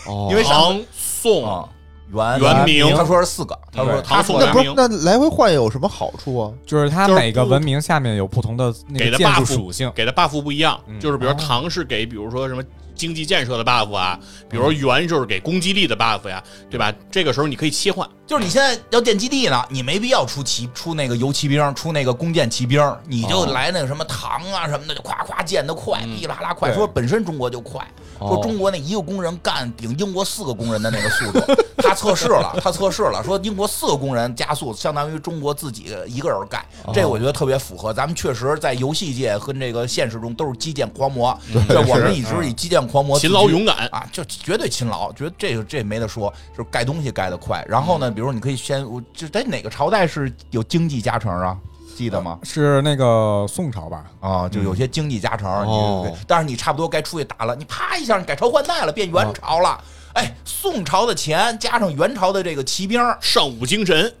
[0.05, 0.27] 哦。
[0.31, 1.45] 因为唐宋。
[1.47, 1.69] 啊。
[2.13, 6.53] 元元明他说是四个，他说他说的唐宋元明那不是那来回换有什么好处啊？
[6.63, 10.99] 就是他每个文明下面有不同的那给的个建筑 buff 属性，给的 buff 不一样，嗯。
[10.99, 11.33] 就是比如哦。
[11.33, 12.63] 唐是给，比如说什么
[12.95, 16.93] 经济建设的 buff 啊，比如说元就是给攻击力的 buff 呀，对吧？
[17.11, 26.69] 这个时候你可以切换，就是你现在要建基地呢，你没必要出骑出那个游骑兵，出那个弓箭骑兵，你就哦来那个什么唐啊什么的，就夸夸建的快，嗯噼里啪啦快。
[26.69, 31.39] 对说本身中国就快，哦说中国那一个工人干顶英国四个工人的那个速度，
[31.77, 37.93] 他测试了，他测试了，说英国四个工人加速相当于中国自己一个人干，哦这我觉得特别符合。
[37.93, 41.37] 咱们确实在游戏界和这个现实中都是基建狂魔，
[41.69, 47.63] 这我们一直以基建狂魔勤劳勇敢，啊，就绝对勤劳，觉得这个这没得说，就是盖东西盖得快。
[47.67, 51.57] 然后呢，比如你可以先，我就在哪个朝代是有经济加成啊？
[51.95, 52.37] 记得吗？
[52.43, 54.03] 是那个宋朝吧？
[54.19, 59.81] 啊，就有些经济加成，但是你差不多该出去打了，你啪一下你改朝换代了，变元朝了。
[60.15, 64.11] 哎，宋朝的钱加上元朝的这个骑兵， 尚武精神，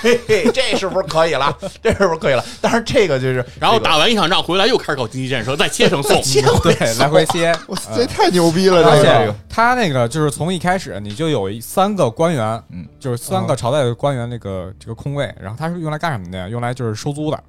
[0.00, 1.52] 嘿嘿，这是不是可以了？
[1.82, 2.44] 这是不是可以了？
[2.60, 7.52] 但是这个就是，然后打完一场仗回来又开始搞经济建设，再切成宋， 切回对，来回切。
[7.66, 8.88] 哇，这太牛逼了！
[8.88, 16.48] 而这个且他那个就是从一开始你就有一三个官员，嗯，就是三个朝代的官员那个这个空位，然后他是用来干什么的呀？
[16.48, 17.42] 用来就是收租的，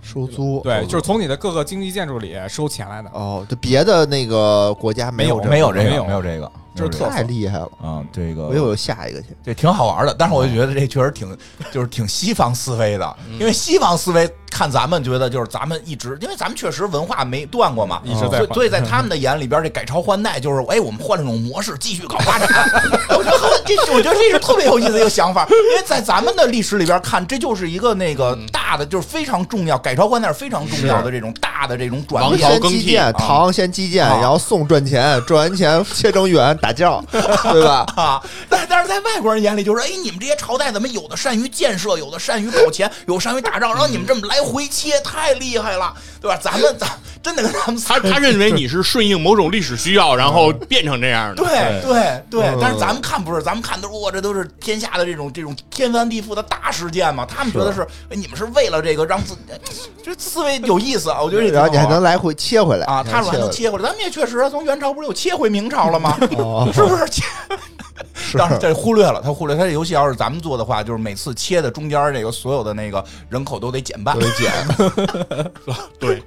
[0.00, 3.10] 收租，对，就是从你的各个经济建筑里收钱来的。
[3.12, 7.70] 哦，就别的那个国家没有有没有这个，没有没有这个，就是特太厉害了。
[7.82, 11.36] 啊，这个我又有下一个去，这挺好玩的，但是我就觉得这确实挺，
[11.72, 22.48] 就是挺西方思维的，因为西方思维看咱们觉得就是咱们一直，因为咱们确实文化没断过嘛，一直在所以在他们的眼里边，这改朝换代就是， 哎，我们换了种模式，继续搞发展。
[23.10, 32.50] 我觉得很这，我觉得这是特别有意思的一个想法，因为在咱们的历史里边看，这就是一个那个大的，就是非常重要，改朝换代是非常重要的这种大的这种转王变。
[32.50, 33.12] 朝更替先基建，啊。
[33.12, 34.18] 唐先基建，啊。
[34.20, 37.86] 然后宋赚钱，赚完钱切成元打仗， 对吧？
[37.96, 46.38] 啊，但但是在外国人眼里就是，哎，你们这些朝代怎么有的善于建设，有的善于搞钱， 有善于打仗，然后你们这么来回切，太厉害了，对吧？
[46.40, 46.88] 咱们咱
[47.22, 51.42] 真的跟他们他他认为你是顺应某种历史需要，然后变成这样的。
[51.42, 57.26] 对对对嗯，但是咱们看不是，咱们看都是哇，这都是天下的这种这种天翻地覆的大事件嘛。
[57.26, 59.58] 他们觉得是，哎你们是为了这个让自己，哎
[60.04, 66.16] 这思维有意思啊，我觉得然后你还能来回切回来啊，他说还能切回来，咱们也确实啊从元朝不是又切回明朝了吗？
[66.48, 66.70] 哦。
[66.74, 67.06] 是不是？
[67.08, 67.24] 切？
[68.14, 68.38] 是。
[68.38, 74.14] 当然这忽略了，他忽略他这游戏要是咱们做的话，就是每次切的中间这个所有的那个人口都得减半。
[74.14, 75.50] 都，得减，
[75.98, 76.22] 对，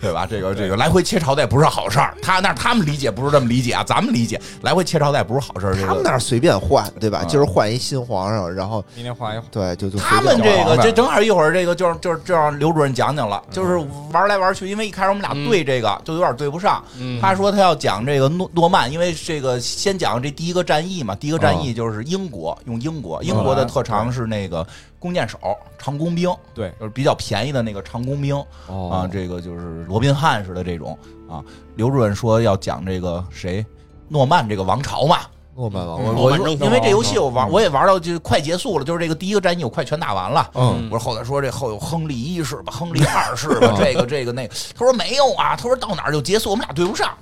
[0.00, 0.26] 对吧？
[0.28, 5.74] 这个这个来回切朝代不是好事儿，他那他们理解不是这么理解啊，咱们理解来回切朝代不是好事儿。
[5.74, 7.18] 这个他们那儿随便换，对吧？
[7.18, 13.76] 啊今儿换一新皇上，然后明天换一对，就就他们这个这正好一会儿这个就是就是就让刘主任讲讲了，就是
[14.12, 16.82] 玩来玩去，因为一开始我们俩对这个就有点对不上。
[16.98, 24.66] 嗯他说他要讲这个诺诺曼，因为这个先讲这第一个战役嘛，第一个战役就是英国用英国，英国的特长是那个
[25.06, 25.38] 弓箭手、
[25.78, 30.98] 长弓兵，对，就是比较便宜的那个长弓兵啊哦，这个就是罗宾汉似的这种
[31.30, 31.42] 啊。
[31.76, 33.64] 刘主任说要讲这个谁
[34.08, 35.18] 诺曼这个王朝嘛，
[35.54, 40.50] 诺曼王我因为这游戏我玩，嗯我也玩到就快结束了，就是这个第一个战役我快全打完了。
[40.54, 47.16] 嗯我说后来说这后有亨利一世吧，亨利二世吧， 这个这个那个，他说没有啊，他说到哪儿就结束，我们俩对不上，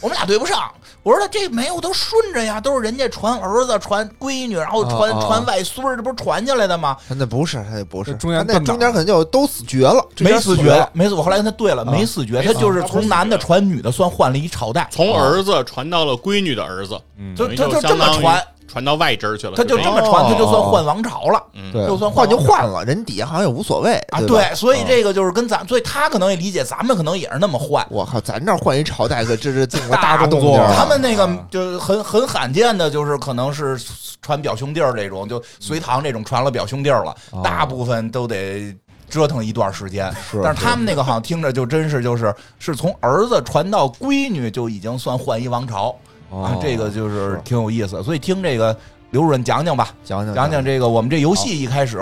[0.00, 0.70] 我们俩对不上。
[1.04, 6.96] 我说他这没有，都顺着呀，都是人家传儿子、传闺女，然后传、传外孙儿，这不是传下来的吗？
[7.08, 11.14] 那不是，他那不是，中间他那中间肯定就都死绝了，没死绝了，，没死。
[11.14, 14.86] 我后来跟他对了，啊没死绝，他就是从男的传女的，算换了一朝代。
[14.90, 19.54] 从儿子传到了闺女的儿子，嗯，就等于他就这么传，传到外侄儿去了。
[19.56, 20.28] 他就这么传，哦。
[20.30, 21.42] 他就算换王朝了。
[21.54, 21.72] 嗯。
[21.72, 24.86] 对，就算换就换了，人底下好像也无所谓啊，对，所以嗯。
[24.86, 27.84] 这个就是跟咱，所以他可能也理解，咱们可能也是那么换。
[27.90, 33.78] 我靠，咱这儿换一朝代可这是这个 大动动作他们那个啊就是很很罕见的，就是可能是
[34.20, 37.40] 传表兄弟儿这种，就隋唐这种传了表兄弟儿了，哦。
[37.42, 38.76] 大部分都得
[39.08, 40.12] 折腾一段时间。
[40.30, 40.62] 是但是。
[40.62, 45.94] 他们那个好像听着就真是就是是从儿子传到闺女就已经算换一王朝
[46.30, 48.02] 啊哦，这个就是挺有意思。
[48.02, 48.76] 所以听这个
[49.10, 51.98] 刘主任讲讲吧，讲讲讲讲这个我们这游戏一开始。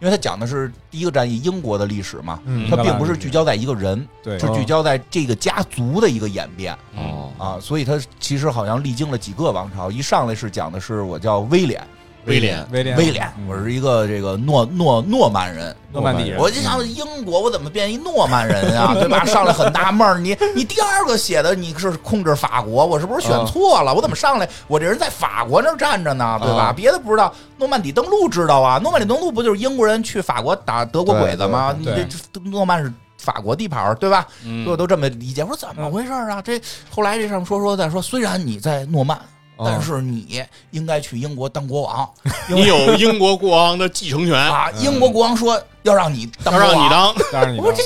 [0.00, 6.76] 因为他讲的是第一个战役英国的历史嘛，嗯他并不是聚焦在一个人，对是聚焦在这个家族的一个演变。
[6.94, 11.82] 哦啊，所以他其实好像历经了几个王朝，一上来是讲的是我叫威廉，
[12.26, 15.74] 威廉，威廉，威廉，嗯我是一个这个诺诺诺曼人。
[15.92, 18.94] 诺曼底人我就想英国，我怎么变一诺曼人啊？
[18.98, 19.24] 对吧？
[19.24, 23.94] 上来很纳闷儿，你你第二个写的你是控制法国，我是不是选错了？
[23.94, 26.38] 我怎么上来我这人在法国那儿站着呢？
[26.42, 26.64] 对吧？
[26.64, 28.78] 啊别的不知道，诺曼底登陆知道啊。
[28.78, 31.74] 诺曼底登陆不就是英国人去法国打德国鬼子吗？
[31.78, 34.26] 你这这诺曼是法国地盘儿，对吧？
[34.44, 35.42] 嗯我都这么理解。
[35.44, 36.42] 我说怎么回事儿啊？
[36.42, 36.60] 这
[36.90, 39.16] 后来这上面说说再说，虽然你在诺曼。
[39.56, 39.64] 哦。
[39.66, 42.08] 但是你应该去英国当国王，
[42.48, 47.14] 你有英国国王的继承权，啊，英国国王说要让你当要，让你当。
[47.32, 47.82] 当然你我说这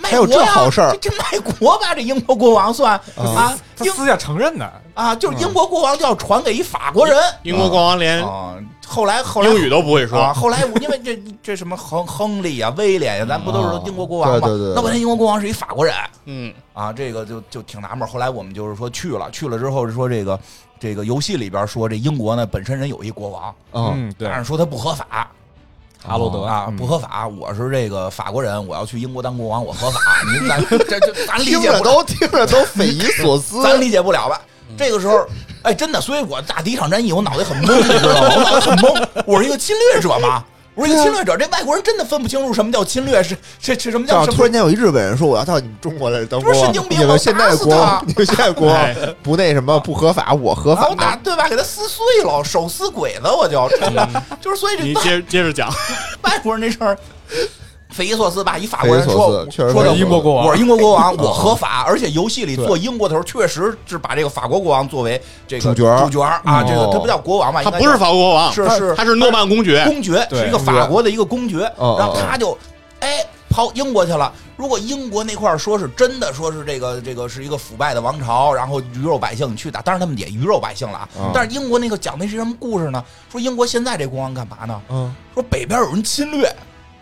[0.00, 0.90] 卖还有国这好事儿。
[0.92, 1.94] 这这卖国吧？
[1.94, 7.16] 这英国国王算啊，私下承认的，啊，就是英国国王就要传给一法国人。
[7.42, 8.56] 英国国王连啊。
[8.86, 14.46] 后来后来英语都不会啊，说，后来我因为这这什么亨亨利啊、威廉呀，咱不都是英国国王吗？
[14.76, 15.94] 那半天英国国王是一法国人。
[16.26, 18.06] 嗯，啊，这个就就挺纳闷。
[18.06, 20.38] 后来我们就是说去了，去了之后是说这个
[20.78, 25.28] 这个游戏里边说这英国呢本身人有一国王，嗯但，是说他不合法。
[26.06, 27.26] 哈罗德啊，嗯不合法！
[27.26, 29.98] 我是这个法国人，我要去英国当国王，我合法。
[30.30, 33.62] 您咱这这咱理听着解不了，都听着都匪夷所思。
[33.62, 34.38] 咱理解不了吧？
[34.76, 35.26] 这个时候，
[35.62, 38.28] 哎，真的，所以我打第一场战役，我脑袋很懵，你知道吗？
[38.34, 39.24] 我脑袋很懵。
[39.24, 40.44] 我是一个侵略者吗？
[40.74, 48.76] 我是一个侵略者，这外国人真的分不清楚什么叫侵略，是这这什么叫什么突然间有一日本人说我要到你们中国来当不是国王，神经病我你们现在的国王打死他， 你们现在国
[49.22, 50.88] 不那什么不合法，我合法？
[50.88, 51.20] 我打法。
[51.22, 51.48] 对吧？
[51.48, 54.08] 给他撕碎了，手撕鬼子，我就真的
[54.42, 55.68] 就是，所以这你接接着讲，
[56.22, 56.98] 外国人这事儿
[57.94, 58.58] 匪夷所思吧？
[58.58, 67.62] 一法国人说说这是英国国王我是英国国王，我啊合法，而且游戏里做英国的时候，确实是把这个法国国王作为这个主角主角啊，嗯这个他不叫国王吧？
[67.62, 72.58] 他不是法国国王，是是他是诺曼公爵，公爵，是一个法国的一个公爵，哦然后他就
[72.98, 73.24] 哎。
[73.50, 74.32] 跑英国去了。
[74.56, 81.08] 如果英国那块儿说是真的，说是这个这个是一个腐败的王朝，然后鱼肉百姓你去打，当然他们也鱼肉百姓了啊。
[81.16, 83.04] 嗯但是英国那个讲的是什么故事呢？
[83.30, 84.82] 说英国现在这国王干嘛呢？
[84.88, 86.52] 嗯，说北边有人侵略，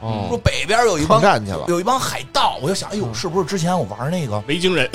[0.02, 1.64] 说哦，北边有一帮抗战去了。
[1.68, 4.88] 有一帮海盗，我就想，哎呦，是不是之前我玩那个维京人，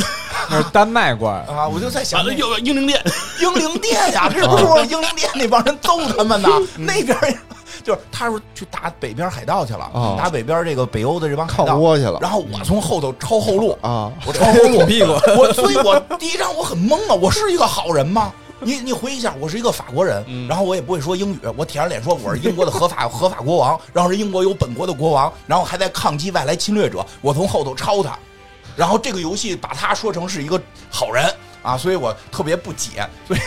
[0.50, 1.67] 那是丹麦过来的，啊？
[1.67, 3.02] 我就在想完了，又英灵殿，
[3.41, 6.50] 英灵殿呀， 这不是说英灵殿那帮人揍他们呢？
[6.78, 7.34] 那边儿
[7.84, 11.65] 就是他说去打北边海盗去了，哦打北边这个北欧的这帮海盗。
[11.65, 14.12] 抗倭去了然后我从后头抄后路，啊！
[14.26, 18.34] 我抄后路， 屁股我所以，我第一张我很懵啊，我是一个好人吗？
[18.62, 28.17] 你你回忆一下，我是一个法国人，嗯然后我也不会说英语，我舔着脸说我是英国的合法 合法国王，然后是英国有本国的国王，然后还在抗击外来侵略者，我从后头抄他，
[28.76, 33.39] 然后这个游戏把他说成是一个好人啊，所以我特别不解，所以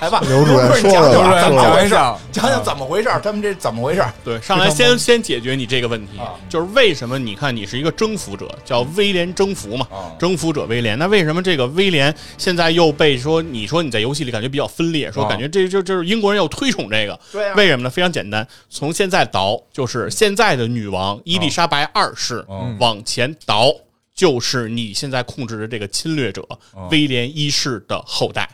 [0.00, 4.04] 来吧，刘主任说讲讲了吧怎么回事，讲一讲，讲讲怎么回事，他们这怎么回事？
[4.24, 17.90] 对，上来先先解决你这个问题啊，就是为什么你看你是一个征服者，叫威廉征服嘛啊，征服者威廉，那为什么这个威廉现在又被说你说你在游戏里感觉比较分裂，说啊感觉这就就是英国人要推崇这个，对啊为什么呢？
[17.90, 23.74] 非常简单，从现在倒就是现在的女王伊丽莎白二世嗯往前倒。
[24.14, 26.44] 就是你现在控制的这个侵略者
[26.90, 28.48] 威廉一世的后代，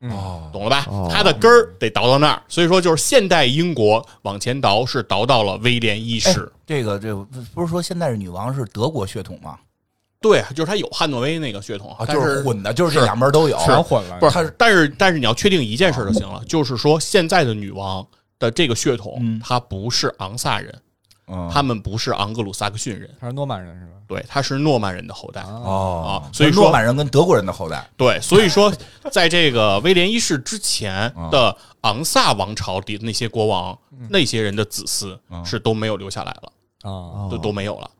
[0.00, 1.08] 哦，懂了吧哦？
[1.12, 6.50] 他的根儿得倒到那儿，所以说就是现代英国往前倒是倒到了威廉一哎世。
[6.66, 9.58] 这个这个不是说现在是女王是德国血统吗？
[10.22, 13.56] 对，就是他有汉诺威那个血统，啊，就是混的，就是这两边都有。
[13.58, 18.06] 全混了，不是他是但是但是你要确定一件事就行了，就是说现在的女王
[18.38, 20.74] 的这个血统嗯，她不是昂萨人，
[21.30, 21.50] 嗯。
[21.52, 23.92] 他们不是昂格鲁萨克逊人，他是诺曼人是吧？
[24.06, 25.42] 对，他是诺曼人的后代。
[25.42, 26.22] 哦。
[26.24, 27.88] 啊所以说诺曼人跟德国人的后代。
[27.96, 28.72] 对，所以说，
[29.10, 37.90] 在这个威廉一世之前的昂萨王朝里的那些国王，那些人的子嗣是都没有留下来了，啊，都都没有了。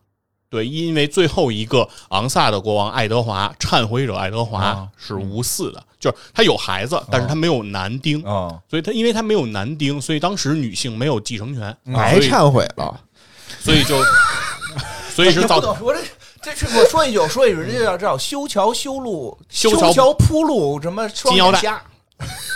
[0.49, 4.89] 对，因为最后一个昂萨的国王爱德华，忏悔者爱德华啊。
[4.97, 13.01] 是无嗣的，就是他有孩子，但是他没有男丁，哦，所以他因为他没有男丁，所以当时女性没有继承权，白所以忏悔了，
[13.59, 13.97] 所以就，
[15.15, 16.01] 所以是造不懂我这
[16.43, 21.61] 这是我说一句，我说一句，人家叫这叫修桥修路，修桥桥铺路，什么双金腰带，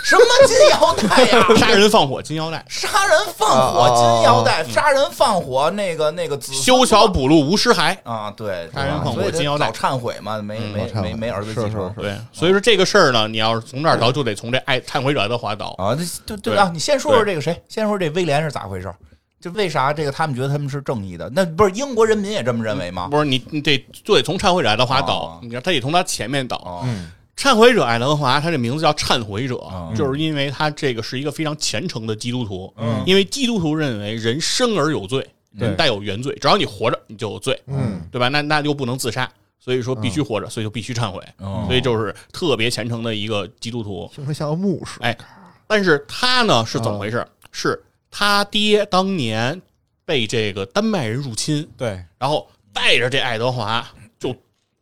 [0.03, 1.47] 什么金腰带呀？
[1.55, 7.95] 杀人放火金腰带，杀人放火金腰带，杀人放火那个那个子修桥补路无尸骸。
[8.03, 15.75] 啊，对，杀人放火金腰带老忏悔嘛，没嗯没没没儿子是是继承对，所以说这个事儿呢，你要是从这儿倒，就得从这爱忏悔者的话倒。
[15.77, 17.59] 啊，对对啊，你先说说这个谁？
[17.69, 18.91] 先说这威廉是咋回事？
[19.45, 21.29] 就为啥这个他们觉得他们是正义的？
[21.29, 23.07] 那不是英国人民也这么认为吗？
[23.11, 26.57] 不是你，你得就得从忏悔者爱德华倒哦，你看他得从他前面倒。
[26.57, 32.73] 哦，嗯，忏悔者爱德华，他这名字叫忏悔者，哦就是因为他这个是一个非常虔诚的基督徒。
[32.77, 38.29] 嗯因为基督徒认为人生而有罪，人带有原罪，只要你活着，你就有罪，嗯，对吧？
[38.29, 44.09] 那那就不能自杀，所以说必须活着，所以就必须忏悔，哦所以就是特别虔诚的一个基督徒。
[44.11, 44.99] 听着像个牧师。
[45.01, 45.15] 哎，
[45.67, 47.23] 但是他呢是怎么回事？
[47.51, 47.79] 是
[48.17, 49.61] 他爹当年
[50.05, 53.85] 被这个丹麦人入侵，对，然后带着这爱德华
[54.17, 54.33] 就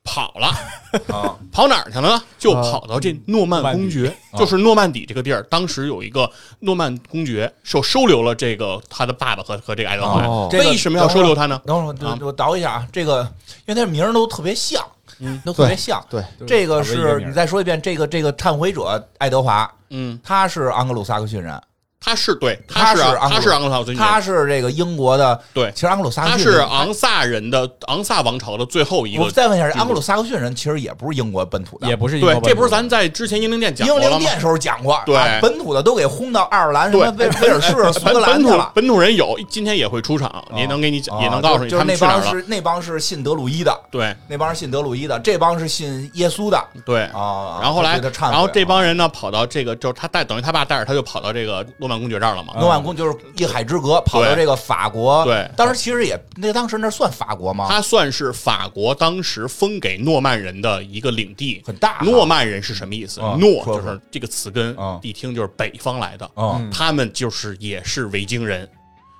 [0.03, 0.47] 跑了，
[1.11, 2.23] 啊，跑哪儿去了呢？
[2.37, 5.41] 就跑到这诺曼公爵，就是诺曼底这个地儿。
[5.49, 10.23] 当时有一个诺曼公爵收收留了这个他的爸爸和和这个爱德华。
[10.27, 11.59] 哦这个为什么要收留他呢？
[11.65, 13.23] 等会儿啊我我倒一下啊，这个
[13.65, 14.85] 因为他名儿都特别像，
[15.17, 16.05] 嗯，都特别像。
[16.07, 21.59] 对，这个是是你再说一遍，这个这个忏悔者爱德华，嗯，他是盎格鲁撒克逊人，
[22.03, 29.23] 他是对，他是啊他是是盎格鲁盎格鲁撒克逊，他是这个英国的，对其实盎格鲁萨克他是昂萨人的昂萨王朝的最后一个。
[29.23, 33.99] 我再问一下，进入盎格鲁萨克逊人其实也不是英国本土的，也不是英国，本土这不是咱在之前英灵殿讲英？
[33.99, 38.71] 灵殿时候讲过，对把本土的都给轰到爱尔兰、什对么威威尔士、 苏格本本土兰去了。
[38.75, 42.23] 本土人有，今天也会出场，也能给你讲，也能告诉你他就是那们去哪儿了。
[42.25, 47.59] 帮是那帮是信德鲁伊的，对那帮是信德鲁伊的，这帮是信耶稣的对，啊。
[47.61, 52.53] 然后后来，然后这帮啊人呢，跑到这个，就是他带，等于他爸带着他就跑到这个诺曼公爵这儿了嘛。
[52.59, 55.23] 诺曼公就是一海之隔，跑到这个法国。
[55.25, 57.67] 对当时其实也那当时那算法国吗？
[57.69, 63.21] 他算是法国当时封给诺曼人的一个领地，很大诺曼人是什么意思？
[63.21, 66.29] 嗯诺就是这个词根嗯，一听就是北方来的。
[66.35, 68.67] 嗯，他们就是也是维京人，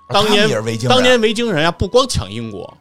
[0.09, 2.73] 当年也是维京人当年维京人啊，不光抢英国，啊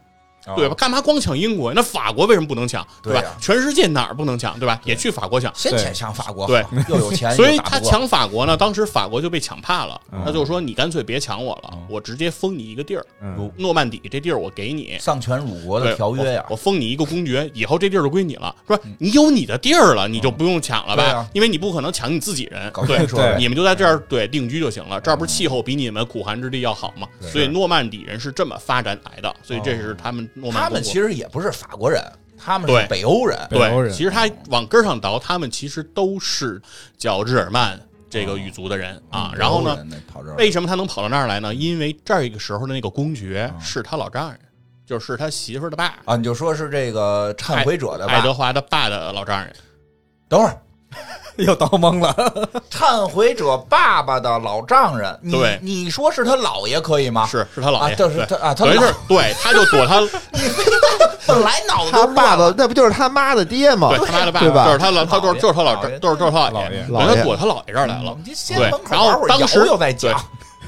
[0.57, 0.75] 对吧？
[0.75, 1.73] 干嘛光抢英国？
[1.75, 2.87] 那法国为什么不能抢？
[3.03, 3.23] 对吧？
[3.41, 4.59] 全世界哪儿不能抢？
[4.59, 4.81] 对吧？
[4.85, 5.53] 也去法国抢。
[5.55, 14.97] 先前抢法国，对，又有钱， 所以他抢法国呢，当时法国就被抢怕了，嗯他就说你干脆别抢我了嗯，我直接封你一个地儿，嗯诺曼底这地儿我给你。
[15.01, 18.55] 丧权辱国的条约呀我，我封你一个公爵，以后这地儿就归你了。
[18.67, 21.29] 说你有你的地儿了，你就不用抢了吧？
[21.33, 22.99] 因为你不可能抢你自己人搞，对
[23.39, 25.01] 你们就在这儿对定居就行了。
[25.01, 27.07] 这儿不是气候比你们苦寒之地要好吗？
[27.21, 32.03] 所以诺曼底人是这么发展来的，所以这是他们诺曼他们其实也不是法国人，
[32.39, 33.39] 他们是北欧人。
[33.51, 36.61] 对，北欧人其实他往根儿上倒，他们其实都是
[36.97, 39.33] 叫日耳曼这个语族的人啊。
[39.37, 39.79] 然后呢，
[40.37, 41.55] 为什么他能跑到那儿来呢？
[41.55, 44.39] 因为这个时候的那个公爵嗯是他老丈人，
[44.87, 46.17] 就是他媳妇儿的爸，啊？
[46.17, 48.33] 你就说是这个忏悔者的吧爱德？
[48.33, 49.55] 华的爸的老丈人。
[50.29, 50.63] 等会儿，
[51.37, 52.15] 又倒懵了。
[52.71, 57.27] 忏悔者爸爸的老丈人，你对你说是他姥爷可以吗？
[57.27, 60.01] 是是他姥爷，啊这是他啊他等于是姥对，他就躲他，
[61.27, 63.89] 本来脑子他都爸乱爸那不就是他妈的爹吗？
[63.97, 68.17] 对他妈的爸，对吧就是他老，他就是就是他老姥爷，就是就是他姥姥爷爷，姥爷等于他躲他姥爷这儿来了。
[68.25, 70.21] 你先对门口然后玩会儿当时摇摇再讲。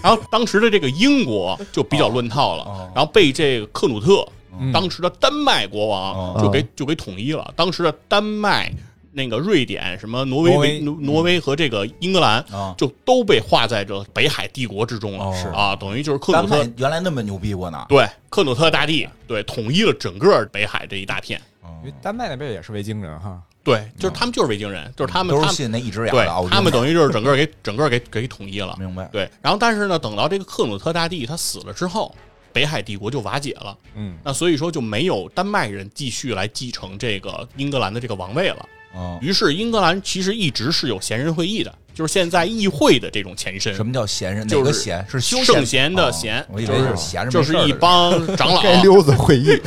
[0.03, 4.27] 然后当时的这个英国就比较乱套了，哦然后被这个克努特，
[4.61, 7.51] 嗯当时的丹麦国王哦就给、就给统一了。
[7.57, 8.71] 当时的丹麦、
[9.15, 15.25] 那个瑞典、什么挪威、挪威挪挪威和这个英格兰，啊就都被划在这北海帝国之中了。
[15.25, 21.41] 哦是啊，等于就是克丹努特原来那么牛逼过呢，对克努特大帝对统一了整个北海这一大片。
[21.83, 28.75] 因为丹麦那边也是维京人哈，对，就是他们就是维京人，就是他们都他们是信那一只眼对的他们等于就是整个给 整个给给统一了。
[28.79, 29.05] 明白？
[29.13, 32.15] 对，然后但是呢，等到这个克努特大帝他死了之后，
[32.55, 33.77] 北海帝国就瓦解了。
[33.95, 38.67] 嗯，那所以说就没有丹麦人继续来继承这个英格兰的这个王位了。
[38.95, 44.47] 啊，于是英格兰其实一直是有贤人会议的，就是现在议会的这种前身，什么叫贤人？
[44.47, 45.07] 就是哪个贤？
[45.11, 49.61] 是修圣贤的哦贤我以为是闲着就是一帮长老， 该溜子会议，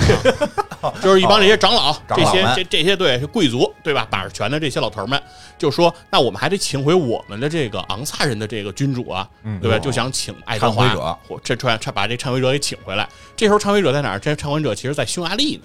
[1.03, 4.07] 就是一帮这些长老，这长老们些这这些对是贵族对吧？
[4.09, 5.21] 把着权的这些老头们，
[5.57, 9.77] 就说那我们还得请回我们的这个昂萨人的这个君主啊，嗯对吧？
[9.77, 13.07] 就想请爱德华忏悔者或这传把这忏悔者给请回来。
[13.35, 14.19] 这时候忏悔者在哪儿？
[14.19, 15.61] 这忏悔者其实在匈牙利呢。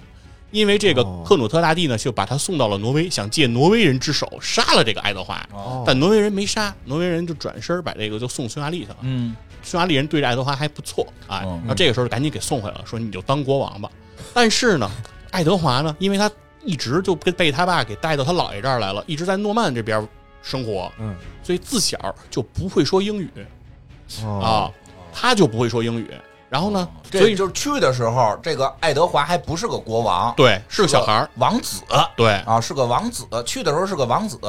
[0.53, 1.23] 因为这个哦。
[1.27, 5.83] 克努特大帝呢，就把他送到了挪威，想借挪威人之手杀了这个爱德华，哦。
[5.85, 8.97] 但挪威人没杀，挪威人就转身把这个就送匈牙利去了。
[9.01, 13.89] 嗯，匈牙利人对这爱德华还不错，哎，嗯那这个时候赶紧给送回来了，说你就当国王吧。
[14.33, 14.89] 但是呢，
[15.31, 16.31] 爱德华呢，因为他
[16.63, 20.07] 一直就被被他爸给带到他姥爷这儿来了，一直在诺曼这边
[20.43, 21.97] 生活，嗯，所以自小
[22.29, 23.29] 就不会说英语。
[24.23, 24.39] 哦。
[24.39, 24.71] 啊，
[25.11, 26.07] 他就不会说英语。
[26.53, 31.81] 然后呢，所以就是去的时候，这个爱德华还不是个国王，对是个小孩儿，王子
[32.15, 33.25] 对啊，是个王子。
[33.43, 34.39] 去的时候是个王子，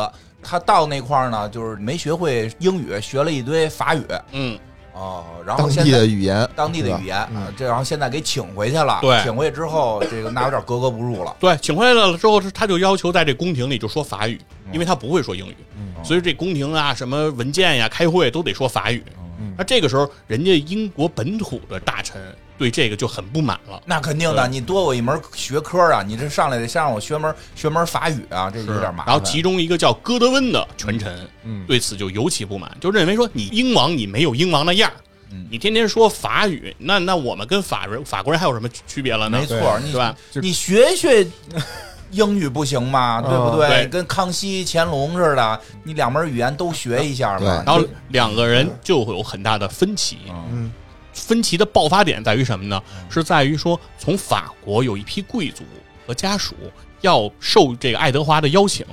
[0.43, 4.59] 他到那块儿呢，就是没学会英语，学了一堆法语嗯，
[4.93, 11.35] 哦，然后当地的语言，当地的语言嗯啊，这然后现在给请回去了，对请回去之后，这个那有点格格不入了。
[11.41, 14.39] 对，请回来了之后，他就要求在这宫廷里就说法语，
[14.73, 19.03] 因为他不会说英语，嗯所以这宫廷啊，什么文件呀、开会都得说法语。
[19.17, 19.24] 嗯
[19.57, 22.21] 那这个时候，人家英国本土的大臣
[22.57, 23.83] 对这个就很不满了。
[23.85, 26.03] 那肯定的，你多我一门学科啊！
[26.03, 29.07] 你这上来得先让我学门学门法语啊，这有点麻烦。
[29.07, 34.97] 然后其中一个叫戈德温的权臣，嗯对此就尤其不满，就认为说你英王你没有英王的样儿
[35.33, 39.39] 嗯你天天说法语，那那我们跟法人法国人还有什么区别了呢？
[39.41, 40.17] 没错，你对吧？
[40.35, 41.27] 你学学
[42.15, 43.21] 英语不行嘛？
[43.21, 43.69] 对不对？
[43.69, 47.63] 对跟康熙、乾隆似的，你两门语言都学一下嘛。
[47.67, 50.19] 然后两个人就会有很大的分歧。
[50.51, 50.73] 嗯
[51.13, 52.83] 分歧的爆发点在于什么呢？
[53.09, 55.63] 是在于说，从法国有一批贵族
[56.05, 56.57] 和家属
[57.03, 58.85] 要受这个爱德华的邀请，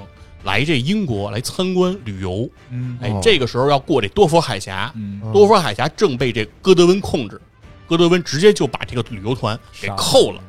[0.44, 2.48] 来这英国来参观旅游。
[2.70, 7.42] 嗯哎哦，这个时候要过这多佛海峡，嗯多佛海峡正被这哥德温控制，
[7.88, 10.40] 哥德温直接就把这个旅游团给扣了，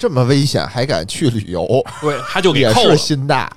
[0.00, 1.66] 这么危险还敢去旅游，
[2.00, 2.96] 对，他就给也是扣了。
[2.96, 3.52] 心大。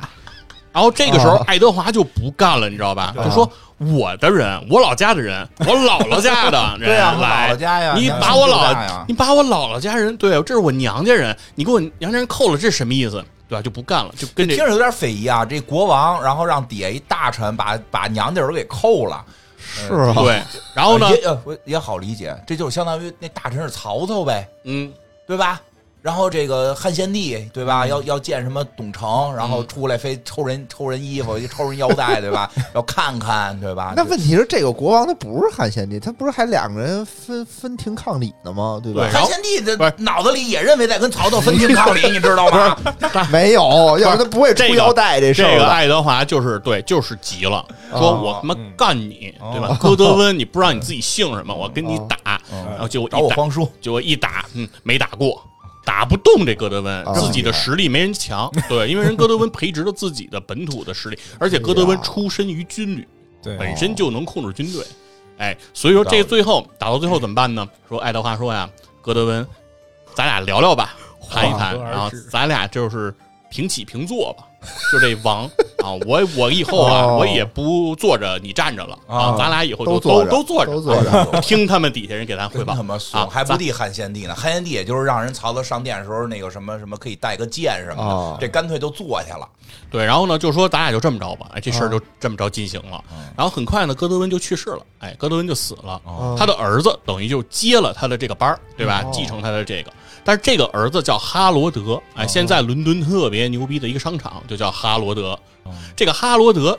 [0.73, 3.15] 然后这个时候哦，爱德华就不干了，你知道吧？
[3.15, 13.23] 就说我的人，我老家的人， 我姥姥家的对呀，人我姥姥，家呀，你娘亲就把我姥大呀你把我姥姥家人，对，这是我娘家人，你给我娘家人扣了，这是什么意思？
[13.47, 13.61] 对吧？
[13.61, 15.45] 就不干了，就跟这听着有点匪夷啊！
[15.45, 19.23] 这国王，然后让底下一大臣把把娘家人给扣了，
[19.57, 20.41] 是啊，对，
[20.73, 24.91] 然后呢，也呃也好理解，这就是相当于那大臣是曹操呗，嗯，
[25.27, 25.61] 对吧？
[26.03, 27.87] 然后这个汉献帝，对吧？
[27.87, 32.51] 要要见什么董承，然后嗯出来非抽人抽人衣服，抽人腰带，对吧？
[32.75, 33.93] 要看看，对吧？
[33.95, 38.81] 那问题是，这个国王他不是汉献帝，他不是还两个人分分庭抗礼呢吗？
[38.83, 39.11] 对吧对？
[39.17, 42.77] 汉献帝的脑子里也认为在跟曹操分庭抗礼，你知道吗？
[43.31, 43.61] 没有，
[43.97, 45.57] 要不然他不会出腰带这事这儿这。
[45.59, 49.77] 个爱德华就是对，就是急了，哦说我他妈干你，对吧？
[49.79, 52.41] 哥德温，你不知道你自己姓什么，我跟你打，
[52.71, 55.41] 然后结果，找我皇叔，结果一打，嗯，没打过。
[55.85, 63.07] 打不动这哥德温，啊自己的实力没人强，对，因为人哥德温培植了自己的本土的实力， 而且哥德温出身于军旅，
[63.41, 64.85] 对，本身就能控制军队，
[65.37, 67.67] 哎，所以说这最后打到最后怎么办呢？
[67.89, 68.69] 说爱德华说呀，
[69.01, 69.45] 哥德温，
[70.15, 70.95] 咱俩聊聊吧，
[71.29, 73.13] 谈一谈，然后咱俩就是
[73.49, 74.45] 平起平坐吧，
[74.91, 75.45] 就这王
[75.83, 84.35] 啊，我我以后啊，哦我也不坐着你站着了啊，啊咱俩以后就都坐着都坐都着，坐着，听他们底下人给咱汇报真他妈啊怂，，还不敌汉献帝呢。
[84.35, 89.47] 汉献帝也就是让人曹操上殿的时候那个什么什么可以带个剑什么哦的，这干脆就坐下了。
[89.89, 93.03] 对，然后呢，就说咱俩就这么着吧，哎，这事儿啊就这么着进行了。
[93.11, 95.99] 嗯然后很快呢，哥德温就去世了，哎，哥德温就死了。
[96.05, 99.09] 哦他的儿子等于就接了他的这个班儿，对吧哦？
[99.11, 99.91] 继承他的这个。
[100.23, 105.37] 但是这个儿子叫哈罗德，哎，现在伦敦特别牛逼的一个商场就叫哈罗德。
[105.95, 106.77] 这个哈罗德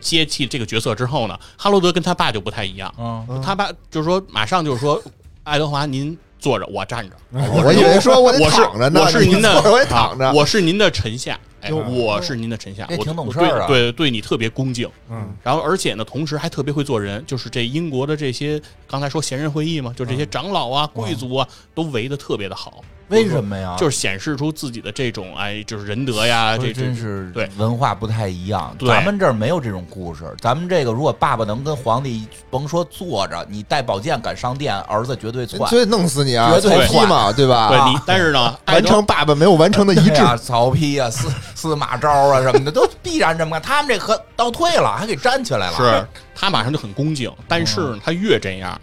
[0.00, 5.02] 接替这个角色之后呢，哈罗德跟他爸就不太一样，嗯，他爸就是说马上就是说，
[5.42, 7.16] 爱德华您坐着，我站着。
[7.32, 14.88] 我以为说我我是躺着呢，我是您的我是您的臣下，哎，我是您的臣下，我挺懂事儿啊对对，对你特别恭敬。
[15.10, 23.76] 嗯，然后而且呢，同时还特别会做人，就是这英国的这些刚才说闲人会议嘛，就这些长老啊、贵族啊，都围的特别的好，为什么呀？
[23.78, 28.74] 就是显示出自己的这种哎，就是仁德呀，这这真是对文化不太一样。
[28.78, 30.24] 对咱们这儿没有这种故事。
[30.40, 35.68] 咱们这个如果爸爸能跟皇帝甭说坐着，你带宝剑敢上殿，儿子绝对窜。
[35.70, 37.68] 所以弄死你啊，绝对曹丕嘛，对吧？
[37.68, 43.62] 对你，但是呢， 完成爸爸没有完成的遗志，曹丕啊，司司马昭啊什么的，都必然这么干。
[43.62, 45.76] 他们这可倒退了，还给站起来了。
[45.76, 48.78] 是他马上就很恭敬，但是他越这样，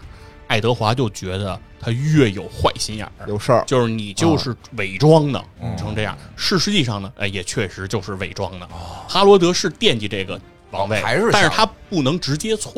[0.54, 3.28] 爱德华就觉得他越有坏心眼儿。
[3.28, 3.64] 有事儿。
[3.66, 6.16] 就是你就是伪装的，嗯成这样。
[6.36, 8.70] 是实际上呢，哎，也确实就是伪装的。
[9.08, 10.40] 哈罗德是惦记这个
[10.70, 12.72] 王位，哦还是但是他不能直接篡，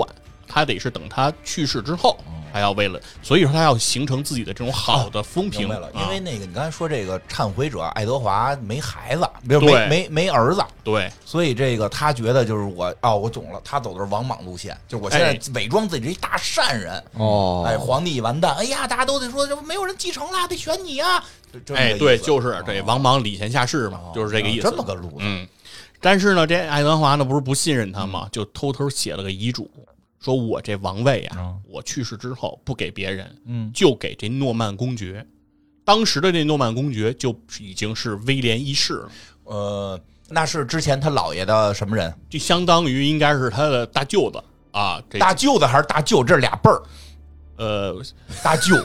[0.48, 2.18] 他得是等他去世之后，
[2.56, 5.68] 他要为了，所以说他要形成自己的这种好的风评。
[5.68, 17.04] 明白了，啊因为那个你刚才说这个忏悔者爱德华没孩子，没对没没没儿子，对所以这个他觉得就是我哦，我懂了，他走的是王莽路线，就是我现在哎伪装自己是一大善人。
[17.18, 21.22] 哦，哎，皇帝一完蛋，哎呀，大家都得说这没有人继承了，得选你啊！
[21.74, 24.70] 哎，对，就是这王莽礼贤下士嘛，哦就是这个意思。
[24.70, 25.16] 这么个路子。
[25.20, 25.46] 嗯，
[26.00, 28.30] 但是呢，这爱德华呢不是不信任他嘛？
[28.32, 29.70] 就偷偷写了个遗嘱，
[30.26, 33.72] 说我这王位啊，嗯我去世之后不给别人，嗯。
[33.72, 35.24] 就给这诺曼公爵。
[35.84, 39.10] 当时的这诺曼公爵就已经是威廉一世了，
[39.44, 42.12] 呃，那是之前他姥爷的什么人？
[42.28, 45.00] 就相当于应该是他的大舅子啊。
[45.08, 46.24] 这大舅子还是大舅？
[46.24, 46.82] 这是俩辈儿。
[47.58, 47.96] 呃，
[48.44, 48.76] 大舅。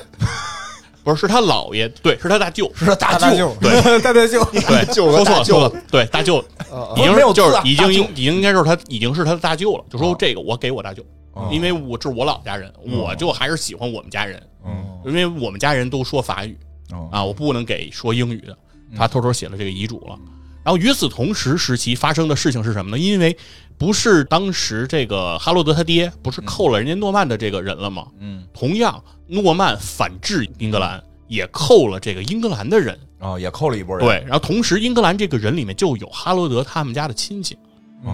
[1.02, 6.44] 不是是他姥爷，对，是他大舅，是他大大舅，对，大大舅，对， 说错大舅了说错了，对，大舅。
[6.70, 10.16] 呃已经没有就是已经已经应该是他已经是他的大舅了，就说哦。
[10.18, 11.06] 这个我给我大舅，哦
[11.50, 16.58] 因为我这是我老家人，我就还是喜欢我们家人，嗯因为我们家人都说法语
[16.92, 18.56] 哦啊，我不能给说英语的。
[18.96, 20.18] 他偷偷写了这个遗嘱了。
[20.62, 22.98] 然后与此同时时期发生的事情是什么呢？
[22.98, 23.34] 因为
[23.78, 28.08] 不是当时这个哈罗德他爹不是扣了人家诺曼的这个人了吗？
[28.18, 32.98] 嗯，同样，诺曼反制英格兰，也扣了这个英格兰的人。
[33.20, 34.06] 哦，也扣了一波人。
[34.06, 37.56] 对，然后同时英格兰这个人里面就有哈罗德他们家的亲戚。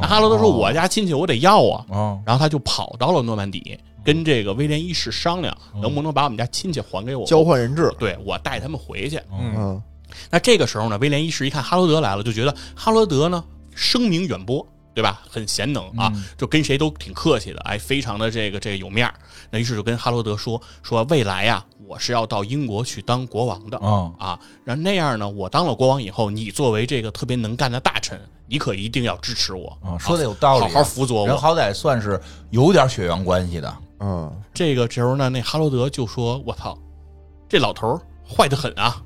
[0.03, 7.25] 哈罗德说：“我家亲戚我得要啊。”哦，然后他就跑到了诺曼底，跟这个威廉一世商量，能不能把我们家亲戚还给我？
[7.27, 9.17] 交换人质，对我带他们回去。
[9.33, 9.83] 嗯，嗯
[10.31, 15.23] 那这个时候呢，威廉一世一看哈罗德来了，就觉得哈罗德呢声名远播，对吧？
[15.29, 19.15] 很贤能啊，就跟谁都挺客气的，哎，非常的这个这个有面儿。
[19.51, 24.39] 那于是就跟哈罗德说说，未来呀，我是要到英国去当国王的嗯啊。
[24.65, 31.27] 然后那样呢，我当了国王以后，你作为这个特别能干的大臣，你可一定要支持我啊，说的有道理啊，好好辅佐我。
[31.27, 32.21] 人好歹算是
[32.51, 33.77] 有点血缘关系的。
[34.01, 36.77] 嗯，这个时候呢，那哈罗德就说：“我操，
[37.49, 39.03] 这老头儿坏的很啊，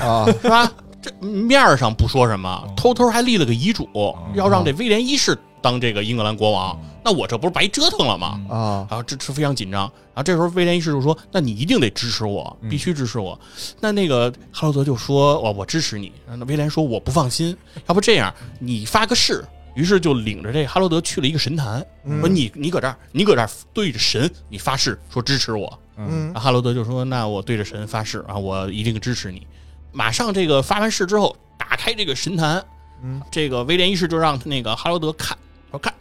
[0.00, 0.72] 啊， 是吧？
[1.00, 3.88] 这面儿上不说什么，偷偷还立了个遗嘱，
[4.34, 6.76] 要让这威廉一世当这个英格兰国王。
[7.06, 8.40] 那我这不是白折腾了吗？
[8.50, 9.82] 啊，然后这是非常紧张。
[9.82, 13.38] 然后这时候威廉一世就说：“那你一定得支持我，必须支持我。
[13.78, 19.44] 那那个哈罗德就说：“我我支持你。”那威廉说：“我不放心，要不这样，你发个誓。”
[19.76, 21.86] 于是就领着这哈罗德去了一个神坛，
[22.18, 29.46] 说：“你你搁这儿，你搁这儿对着神，你发誓说支持我。”嗯哈罗德就说：“那我对着神发誓啊，我一定支持你。”
[29.94, 32.64] 马上这个发完誓之后，打开这个神坛，
[33.04, 35.38] 嗯，这个威廉一世就让那个哈罗德看，
[35.70, 35.94] 说看，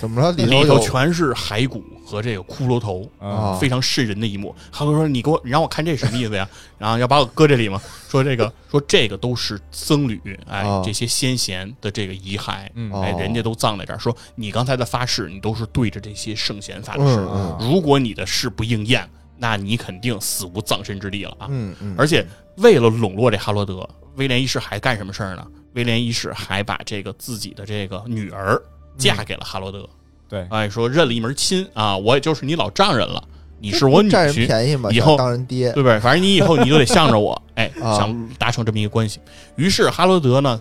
[0.00, 0.32] 怎么了？
[0.32, 4.54] 里里头全是骸骨和这个骷髅头，啊非常瘆人的一幕。
[4.72, 6.48] 哈罗德说：“你给我，你让我看这什么意思呀？
[6.78, 7.80] 然后要把我搁这里吗？
[8.08, 13.98] 说这个，说这个都是僧侣，哎，啊这些先贤的这个遗骸，嗯哎，哦人家都葬在这儿。
[13.98, 21.46] 说你刚才的发誓，你都是对着这些圣贤发的誓，嗯如果你的誓不应验，那你肯定死无葬身之地了啊！
[21.50, 22.26] 嗯嗯，而且
[22.56, 25.46] 为了笼络这哈罗德，威廉一世还干什么事儿呢？
[25.74, 28.60] 威廉一世还把这个自己的这个女儿
[29.00, 29.88] 嫁给了哈罗德。
[30.28, 33.20] 对，哎，说认了一门亲啊，我也就是你老丈人了，
[33.58, 35.98] 你是我女占人婿，便宜嘛，以后当人爹对不对？
[35.98, 39.18] 反正你以后你就得向着我， 哎，啊想达成这么一个关系。
[39.56, 40.60] 于是哈罗德呢，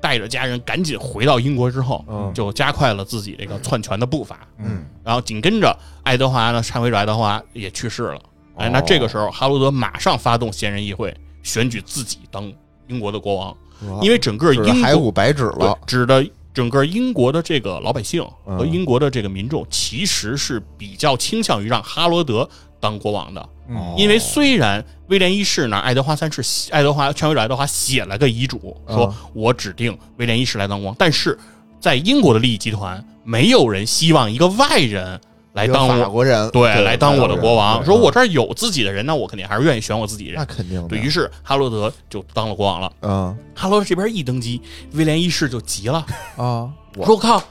[0.00, 4.46] 带着家人赶紧回到英国之后，嗯就加快了自己这个篡权的步伐。
[4.58, 8.20] 嗯然后紧跟着爱德华呢，忏悔者爱德华也去世了。
[8.56, 11.12] 哎，哦那这个时候哈罗德马上发动闲人议会，
[11.42, 12.52] 选举自己当
[12.86, 13.56] 英国的国王，
[14.00, 16.24] 因为整个指着英国骸骨白纸了，指的
[16.58, 22.50] 整个英国的这个老百姓和嗯英国的这个民众，其实是比较倾向于让哈罗德
[22.80, 23.48] 当国王的。
[23.96, 26.42] 因为虽然威廉一世呢，爱德华三世、
[26.72, 31.38] 爱德华权威者爱德华写了个遗嘱，说嗯我指定威廉一世来当国王，但是
[31.78, 35.20] 在英国的利益集团，没有人希望一个外人
[35.52, 35.94] 来当我。
[36.02, 37.84] 法国人对，来当我的国王。
[37.84, 40.44] 说我这儿有自己的人，那我肯定还是愿意选我自己人那。
[40.44, 42.92] 肯定，对于是，哈罗德就当了国王了。
[43.02, 44.60] 嗯哈罗德这边一登基，
[44.92, 46.04] 威廉一世就急了，
[46.36, 47.42] 啊，我说：“我靠，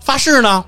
[0.00, 0.64] 发誓呢，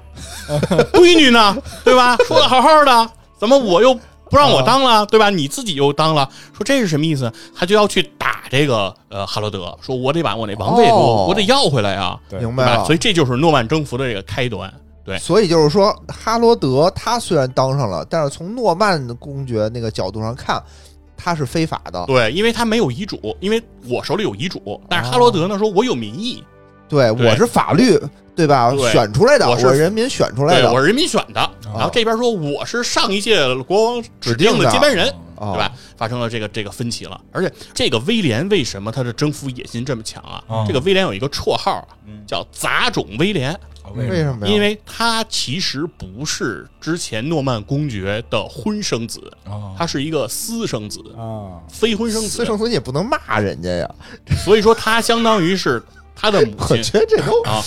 [0.92, 2.16] 闺女呢，对吧？
[2.26, 5.30] 说的好好的，怎么我又不让我当了，对吧？
[5.30, 7.32] 你自己又当了，说这是什么意思？
[7.54, 12.46] 他就要去打这个呃哈罗德，说我得把我那王位给我、哦我得要回来呀，对对吧？
[12.48, 12.84] 明白了。
[12.84, 14.72] 所以这就是诺曼征服的这个开端。
[15.04, 20.62] 对所以就是说，哈罗德他虽然当上了，但是从诺曼公爵那个角度上看，
[21.16, 22.04] 他是非法的。
[22.06, 26.44] 对，因为他没有遗嘱，因为我手里有遗嘱，但是哈罗德呢说我有民意，
[26.90, 27.98] 对，我是法律，
[28.36, 28.70] 对吧？
[28.72, 28.92] 对。
[28.92, 31.50] 选出来的，我我是人民选出来的，我是人民选的。
[31.64, 35.08] 然后这边说我是上一届国王指定的接班人。
[35.08, 35.72] 哦对吧？
[35.96, 40.44] 发生了这个这个分歧了，而且这个威廉为什么他的征服野心这么强啊？
[40.50, 41.88] 嗯这个威廉有一个绰号
[42.26, 43.58] 叫杂种威廉，
[43.94, 44.52] 为什么呀？
[44.52, 53.90] 因为他其实不是之前诺曼公爵的婚生子，哦他是一个私生子，啊，非婚生子，私生子你也不能骂人家呀，
[54.44, 55.82] 所以说他相当于是
[56.20, 57.62] 他的母 我亲觉得这都啊，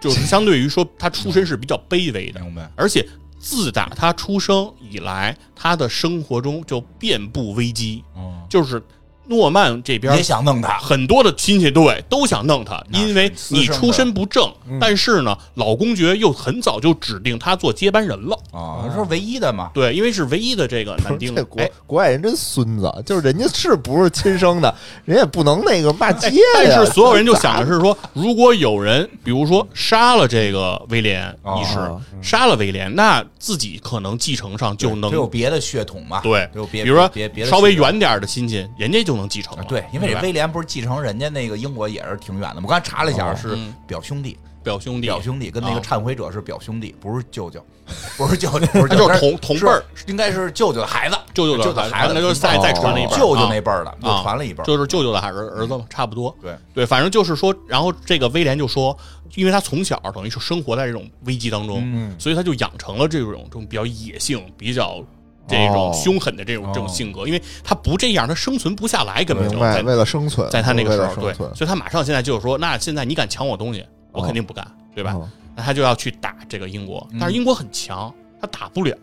[0.00, 2.70] 就是相对于说他出身是比较卑微的，明白。
[2.74, 3.06] 而且
[3.38, 8.82] 自打他出生以来，他的生活中就遍布危机，哦，就是
[9.28, 18.38] 诺曼这边也想弄他，很多的亲戚对都想弄他，因为你出身不正，嗯但是呢，老公爵又很早就指定他做接班人了。
[18.52, 19.70] 啊，说唯一的嘛。
[19.72, 21.42] 对，因为是唯一的这个男丁这。
[21.44, 24.74] 国哎，国外人真孙子，就是人家是不是亲生的，
[25.04, 26.66] 人也不能那个骂街但。
[26.66, 36.20] 是所有人就想的是说，如果有人比如说杀了这个威廉一世哦，杀了威廉，那自己可能继承上就能这有别的血统嘛？
[36.20, 43.36] 对有别，比如说别别稍微远点的亲戚，人家就能继承对，因为这威廉不是继承人家那个英国也是挺远的，我刚才查了一下，哦。
[43.36, 43.74] 是嗯。
[43.86, 47.64] 表兄弟，表兄弟，表兄弟跟那个啊忏悔者是表兄弟，不是舅舅，
[48.18, 52.60] 不是舅舅，不是舅舅，那就是同同辈儿，应该是舅舅的孩子，舅舅舅的孩子，那就再哦。
[52.62, 53.48] 再传了一辈，舅舅啊。
[53.50, 56.34] 那辈儿的又啊传了一辈儿，就是舅舅的儿儿子嘛，差不多。
[56.40, 56.56] 对。
[56.74, 58.96] 对，反正就是说，然后这个威廉就说，
[59.36, 62.14] 因为他从小等于是生活在这种危机当中，嗯。
[62.18, 65.02] 所以他就养成了这种这种比较野性、比较
[65.48, 65.92] 这种哦。
[65.94, 75.12] 凶狠的这种、这种性格，因为他不这样，他生存不下来，根本就，在为了生存，在他那个时候，对，所以他马上现在就是说，那现在你敢抢我东西，我肯定不干，对吧？
[75.14, 75.28] 哦。
[75.54, 77.18] 那他就要去打这个英国，嗯。
[77.20, 78.96] 但是英国很强，他打不了，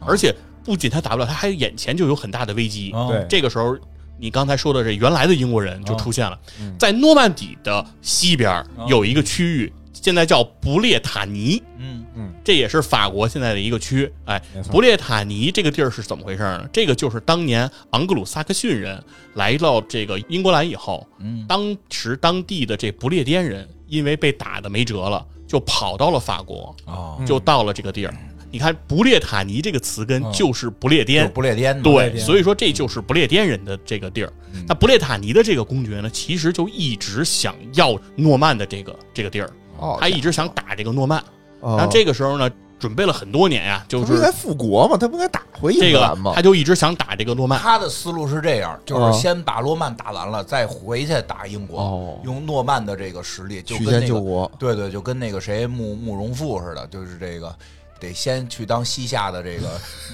[0.00, 0.34] 而且
[0.64, 2.90] 不仅他打不了，他还眼前就有很大的危机。
[2.92, 3.08] 哦。
[3.10, 3.26] 对。
[3.28, 3.76] 这个时候，
[4.18, 12.04] 你刚才说的这原来的英国人就出现了，嗯在诺曼底的西边有一个区域，现在叫不列塔尼，嗯。
[12.14, 12.32] 嗯。
[12.42, 14.10] 这也是法国现在的一个区。
[14.24, 14.40] 哎
[14.70, 16.68] 不列塔尼这个地儿是怎么回事呢？
[16.72, 19.02] 这个就是当年昂格鲁萨克逊人
[19.34, 21.44] 来到这个英格兰以后，嗯。
[21.46, 28.14] 当时当地的这不列颠人因为被打的没辙了，就跑到了法国，哦，就到了这个地儿。
[28.52, 30.32] 你看“不列塔尼”这个词根嗯。
[30.32, 34.32] 就是不列就是颠，不列颠的，对，所以说这就是不列颠人的这个地儿。
[34.52, 34.64] 嗯。
[34.66, 39.48] 那不列塔尼的这个公爵呢，其实就一直想要诺曼的这个这个地儿，
[39.80, 41.18] 哦，他一直想打这个诺曼。
[41.60, 44.96] 哦然后这个时候呢，准备了很多年呀，就是他不应该复国嘛？
[44.96, 46.40] 他不应该打回英这个格兰吗他？
[46.40, 47.58] 就一直想打这个诺曼。
[47.60, 57.54] 他的思路是这样，就是哦先把诺曼打完了，再回去打英国，哦用诺曼的这个实力，就跟那个救国，对对，就跟那个谁慕慕容复似的，就是这个
[58.00, 59.68] 得先去当西夏的这个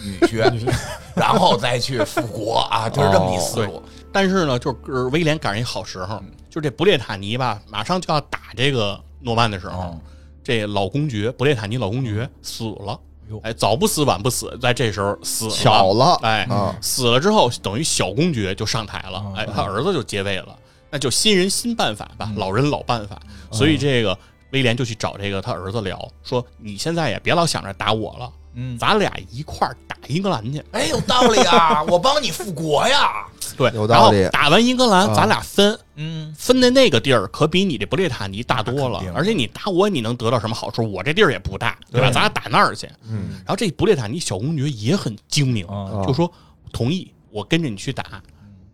[0.04, 0.52] 女婿
[1.14, 3.80] 然后再去复国啊，就是这么一思路。
[4.12, 10.00] 但是呢，就是威廉赶上一好时候，就这不列塔尼吧，马上就要打这个诺曼的时候，哦
[10.42, 12.96] 这老公爵布列塔尼老公爵死了。
[13.28, 13.40] 哟。
[13.42, 15.50] 哎，早不死晚不死，在这时候死了。
[15.50, 19.34] 巧了，哎，啊死了之后，等于小公爵就上台了，嗯。
[19.34, 20.56] 哎，他儿子就接位了，
[20.88, 23.20] 那就新人新办法吧，老人老办法。
[23.26, 23.52] 嗯。
[23.52, 24.16] 所以这个
[24.56, 30.64] 威廉就去找这个他儿子聊，说你现在也别老想着打我了，嗯，咱俩一块儿打英格兰去。
[30.72, 33.26] 哎，有道理啊，我帮你复国呀。
[33.54, 35.78] 对，有道理然后打完英格兰，啊咱俩分。
[35.96, 40.90] 嗯，分的那个地儿可比你这布列塔尼大多了而且你打我，你能得到什么好处？
[40.90, 42.08] 我这地儿也不大，对吧？
[42.08, 42.88] 对咱俩打那儿去。
[43.06, 46.30] 嗯，然后这布列塔尼小公爵也很精明，啊就说
[46.72, 48.22] 同意我跟着你去打，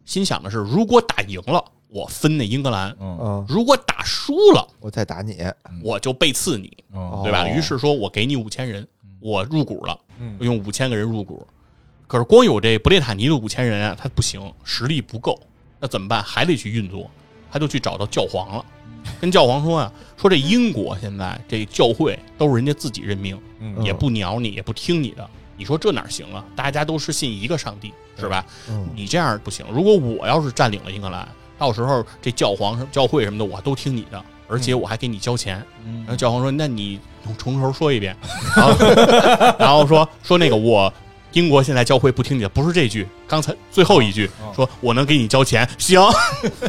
[0.05, 5.36] 心想的是如果打赢了，我分那英格兰；嗯嗯，如果打输了，我再打你，
[5.84, 7.45] 我就背刺你，嗯对吧？
[7.45, 8.86] 哦于是说我给你五千人，
[9.20, 9.99] 我入股了，
[10.40, 11.47] 用五千个人入股。
[12.07, 15.38] 可是光有这布列塔尼的五千人啊，他不行，实力不够，
[15.78, 16.22] 那怎么办？
[16.22, 17.11] 还得去运作，
[17.51, 18.64] 他就去找到教皇了，
[19.20, 25.28] 跟教皇说啊，说这英国现在这教会都是人家自己任命，嗯也不鸟你，也不听你的。
[25.59, 26.43] 你说这哪行啊？
[26.57, 28.45] 大家都是信一个上帝，是吧？
[28.68, 29.64] 嗯你这样不行。
[29.70, 31.28] 如果我要是占领了英格兰，
[31.62, 35.64] 到时候这教皇、教会什么的，我都听你的，而且我还给你交钱。
[35.86, 36.98] 嗯然后教皇说：“那你
[37.38, 38.16] 从头说一遍。”
[38.56, 38.74] 然后
[39.60, 40.92] 然后说说那个我
[41.34, 46.00] 英国现在教会不听你的，不是这句，刚才最后一句哦说我能给你交钱，行。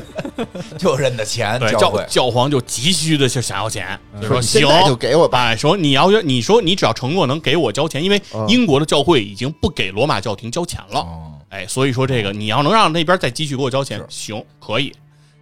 [0.78, 14.92] 就认的钱， 对，教教教皇就急需的就想要钱，就说行，就给我吧，哎，说你要你说你只要承诺能给我交钱，因为嗯英国的教会已经不给罗马教廷交钱了，哦哎，所以说这个你要能让那边再继续给我交钱，行，可以。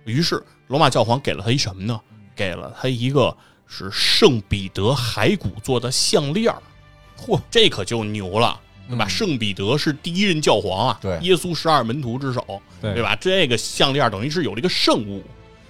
[0.03, 1.97] 于是罗马教皇给了他一什么呢？
[2.35, 3.33] 给了他一个
[3.65, 6.61] 是圣彼得骸骨做的项链儿
[7.17, 8.59] 嚯，这可就牛了。
[8.89, 9.05] 对吧？
[9.05, 13.15] 嗯圣彼得是第一任教皇啊，对耶稣十二门徒之首，对对吧？
[13.15, 15.23] 这个项链等于是有了一个圣物，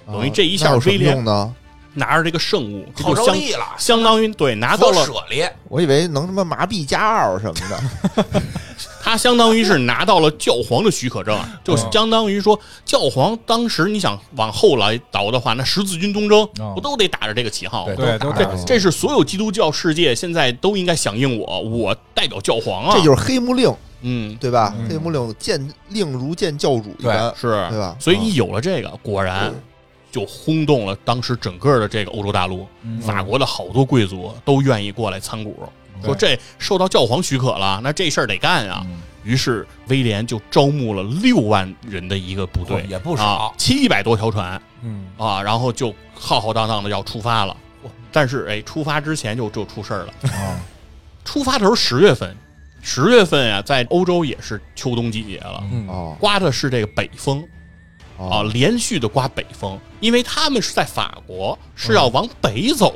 [0.07, 1.55] 等于啊这一下那有什么威廉用呢？
[1.95, 8.41] 拿着这个圣物，就相了，相当于对拿到了舍利，我以为能他妈麻痹加二什么的，
[9.01, 17.93] 他相当于是拿到了教皇的许可证，啊就相当于说教皇当时你想往后来倒的话，那十字军东征哦不都得打着这个旗号吗？
[17.95, 22.95] 对对这这是所有基督教世界现在都应该响应我，我代表教皇啊。
[22.95, 24.73] 这就是黑幕令，嗯，对吧？
[24.77, 24.87] 嗯。
[24.89, 27.95] 黑木令见令如见教主一般，是，对吧？
[27.99, 29.53] 所以一有了这个，果然
[30.11, 32.99] 就轰动了当时整个的这个欧洲大陆，嗯。
[33.01, 35.67] 法国的好多贵族都愿意过来参股，
[36.03, 38.85] 说这受到教皇许可了，那这事儿得干啊。
[38.85, 39.01] 嗯。
[39.23, 42.81] 于是威廉就招募了六万人的一个部队。
[42.81, 43.23] 哦，也不少。
[43.23, 44.61] 啊，七百多条船。
[44.81, 45.05] 嗯。
[45.17, 47.55] 啊，然后就浩浩荡荡的要出发了。
[48.11, 50.13] 但是哎，出发之前就就出事儿了。
[50.23, 50.59] 啊
[51.23, 52.35] 出发的时候十月份，
[52.81, 55.87] 十月份呀、在欧洲也是秋冬季节了，嗯。
[55.87, 56.17] 哦。
[56.19, 57.47] 刮的是这个北风
[58.29, 62.93] 啊，哦，连续的刮北风，因为他们是在法国，是要往北走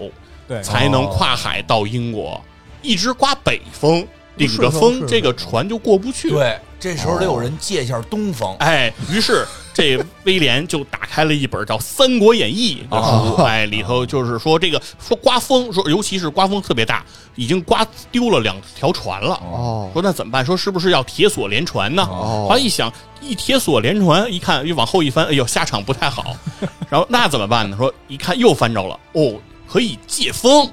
[0.47, 0.61] 对。
[0.61, 2.39] 才能跨海到英国，
[2.81, 4.07] 一直刮北风，
[4.37, 6.29] 顶着风这个船就过不去。
[6.29, 17.03] 对，这时候得有人借一下东风，哎，于是这威廉就打开了一本叫《三国演义》的书，哎，里头就是说这个说刮风，说尤其是刮风特别大，
[17.35, 19.39] 已经刮丢了两条船了。
[19.51, 20.45] 哦说那怎么办？
[20.45, 22.03] 说是不是要铁索连船呢？
[22.09, 26.35] 哦后来一想，一铁索连船，一看又往后一翻，哎呦，下场不太好。
[26.89, 27.77] 然后那怎么办呢？
[27.77, 29.35] 说一看又翻着了，哦，
[29.67, 30.69] 可以借风。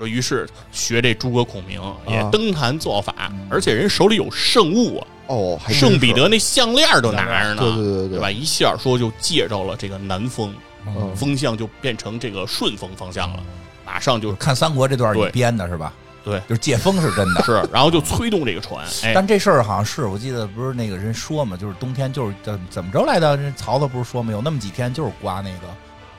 [0.00, 1.78] 说于是学这诸葛孔明
[2.08, 8.30] 也登坛造法，而且人手里有圣物啊，哦，圣彼得那项链都拿着呢，对对对对对吧？
[8.30, 10.54] 一下说就借着了这个南风，
[10.86, 13.44] 嗯风向就变成这个顺风方向了，
[13.84, 15.92] 马上就看三国这段你编的是吧？
[16.24, 17.42] 对，就是借风是真的。
[17.44, 23.36] 是，然后就催动这个船，哎，但这事儿好像是我记得不是那个人说嘛，就是冬天就是怎怎么着来的？
[23.36, 25.68] 人曹操不是说嘛，有那么几天就是刮那个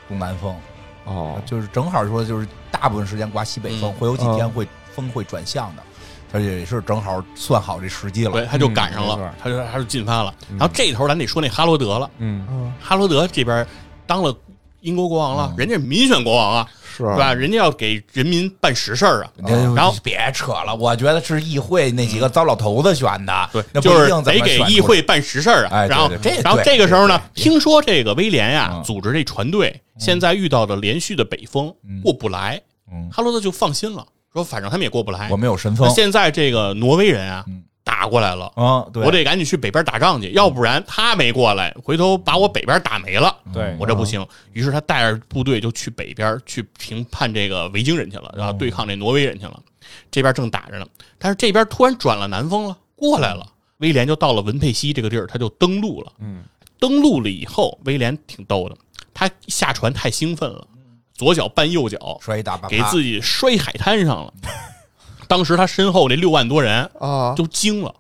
[0.08, 0.56] 东南风，
[1.06, 3.94] 哦，就是正好说就是大部分时间刮西北风，嗯。
[3.94, 5.84] 会有几天会风会转向的，
[6.32, 8.32] 而且也是正好算好这时机了。
[8.32, 10.34] 对，他就赶上了嗯没错，他就他就进发了。
[10.50, 10.58] 嗯。
[10.58, 13.66] 然后这头咱得说那哈罗德了，嗯，嗯，哈罗德这边
[14.06, 14.36] 当了
[14.82, 16.68] 英国国王了，嗯人家民选国王啊，
[16.98, 17.34] 是吧？
[17.34, 19.32] 人家要给人民办实事儿啊。
[19.76, 25.70] 然后别扯了，我觉得是议会那几个糟老头子选的，对那，不就是一定得给议会办实事儿啊。
[25.72, 32.62] 哎然后这，然后这个时候呢，听说这个威廉呀嗯组织这船队，现在遇到的连续的北风嗯过不来，
[32.92, 35.38] 嗯，哈罗德就放心了，说反正他们也过不来我。
[35.38, 37.64] 们有神那风，现在这个挪威人啊嗯
[38.02, 38.52] 打过来了。
[38.56, 43.36] 嗯，对，我得赶紧去北边打仗去，要不然他没过来，回头把我北边打没了。
[43.54, 44.26] 对我这不行。
[44.54, 49.60] 于是他带着部队就去北边去评判这个维京人去了，然后对抗这挪威人去了。
[50.10, 50.86] 这边正打着呢，
[51.20, 53.46] 但是这边突然转了南风了，过来了。
[53.78, 56.12] 威廉就到了文佩西这个地儿，他就登陆了。
[56.20, 56.44] 嗯，
[56.80, 58.76] 登陆了以后，威廉挺逗的，
[59.14, 60.66] 他下船太兴奋了，
[61.14, 64.34] 左脚绊右脚，摔一大把，给自己摔海滩上了。
[65.32, 67.96] 当时他身后那六万多人啊，都惊了，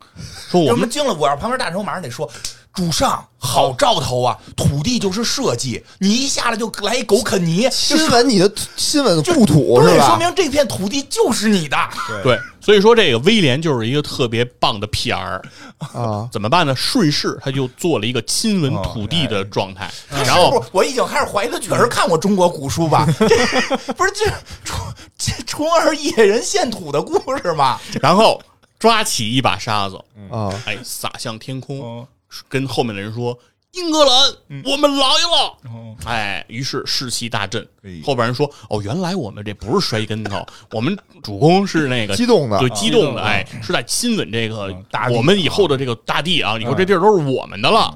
[0.49, 2.29] 说我们我们惊了，我要旁边大臣，我马上得说。
[2.73, 4.37] 主上好兆头啊！
[4.55, 10.17] 土地就是设计，你一下来就来一狗啃泥，亲吻你的亲吻故土对，说是吧？
[10.17, 11.77] 明这片土地就是你的。
[12.23, 15.41] 对，所以说这个威廉就是一个特别棒的 PR，
[15.79, 16.73] 啊，怎么办呢？
[16.75, 23.05] 顺势他就做了一个亲吻土地的状态，然后我已经开始怀疑他确实看过中国古书吧？
[23.19, 23.27] 这
[23.93, 24.25] 不是这
[24.63, 24.77] 重
[25.17, 27.77] 这重耳野人献土的故事吗？
[28.01, 28.41] 然后
[28.79, 29.97] 抓起一把沙子，
[30.29, 32.07] 啊，哎，撒向天空，嗯
[32.47, 33.37] 跟后面的人说
[33.73, 35.57] ：“英格兰，我们来了。
[35.65, 38.01] 哦”哎，于是士气大振哎。
[38.03, 47.95] 后边人说：“哦，原来我们这不是摔跟头，我们主公是那个激动的对，激动的，激动的哎，是在亲吻这个嗯大地我们以后的这个大地啊，以后这地儿都是我们的了。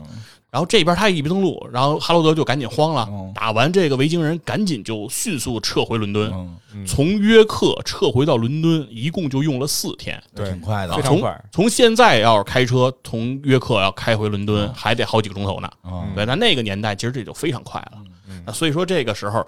[0.55, 6.31] 然后这边他一登陆，然后哈罗德就赶紧慌了嗯，打完这个维京人，赶紧就迅速撤回伦敦，
[6.73, 10.17] 嗯，从约克撤回到伦敦，一共就用了四天。
[10.33, 15.69] 对挺快的啊从非常快从现在要是开车从约克要开回伦敦，还得好几个钟头呢。
[15.83, 17.97] 嗯对，那那个年代其实这就非常快了。
[18.45, 19.45] 那所以说这个时候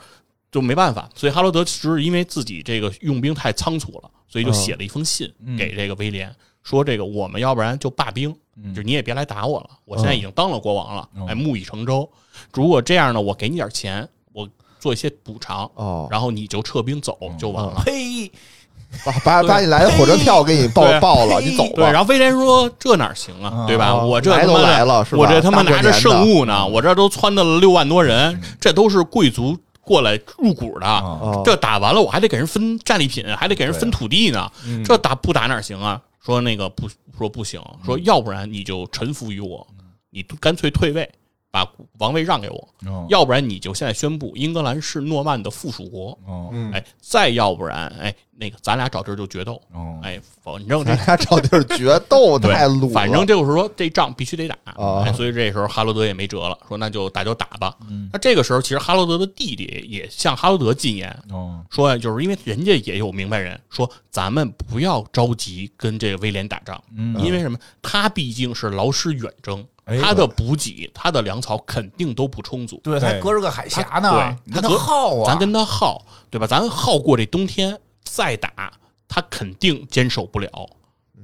[0.51, 6.35] 就没办法，所以哈罗德其实因为自己这个用兵太仓促了，所以就写了一封信嗯给这个威廉，
[6.67, 12.09] 说这个我们要不然就罢兵，嗯就你也别来打我了，我现在已经当了国王了，嗯哎，木已成舟。
[12.51, 14.45] 如果这样呢，我给你点钱，我
[14.77, 17.81] 做一些补偿，哦，然后你就撤兵走就完了。
[17.85, 18.29] 呸！
[19.05, 21.91] 把把把你来的火车票给你报对报了，你走对，吧。
[21.91, 23.85] 然后威廉说：“这哪行啊，嗯对吧？
[23.87, 31.41] 啊我这来都他妈的来了是吧我这他妈拿着圣物呢，我这都撺掇了六万多人，这都是贵族过来入股的。
[31.43, 34.49] 这打完了，我还得给人分战利品，还得给人分土地呢。
[34.65, 36.01] 嗯这打不打哪行啊？
[36.27, 39.65] 说那个不说不行，说要不然你就臣服于我，
[40.09, 41.09] 你干脆退位，
[41.49, 41.67] 把
[41.99, 46.17] 王位让给我；嗯要不然你就现在宣布英格兰是诺曼的附属国。
[46.25, 46.49] 哦。
[46.51, 49.61] 嗯，哎，再要不然，哎，那个咱俩找地儿就决斗。
[49.73, 49.99] 哦。
[50.03, 55.03] 哎，反正这咱俩找地儿决斗 对太鲁了，反正就是说这仗必须得打，哦。
[55.05, 57.75] 哎，所以这时候哈罗德也没辙了，说那就打就打吧。
[57.89, 58.09] 嗯。
[58.11, 61.63] 那这个时候，其实哈罗德的弟弟也向哈罗德进言，哦。
[61.69, 67.19] 说就是因为人家也有明白人，说咱们不要着急跟这个威廉打仗，嗯。
[67.23, 67.57] 因为什么？
[67.81, 72.79] 他毕竟是劳师远征，哎他的补给、他的粮草肯定都不充足。
[72.83, 76.45] 对，他对隔着个海峡呢，对你跟他耗啊，咱跟他耗，对吧？
[76.45, 78.71] 咱耗过这冬天再打，
[79.07, 80.49] 他肯定坚守不了。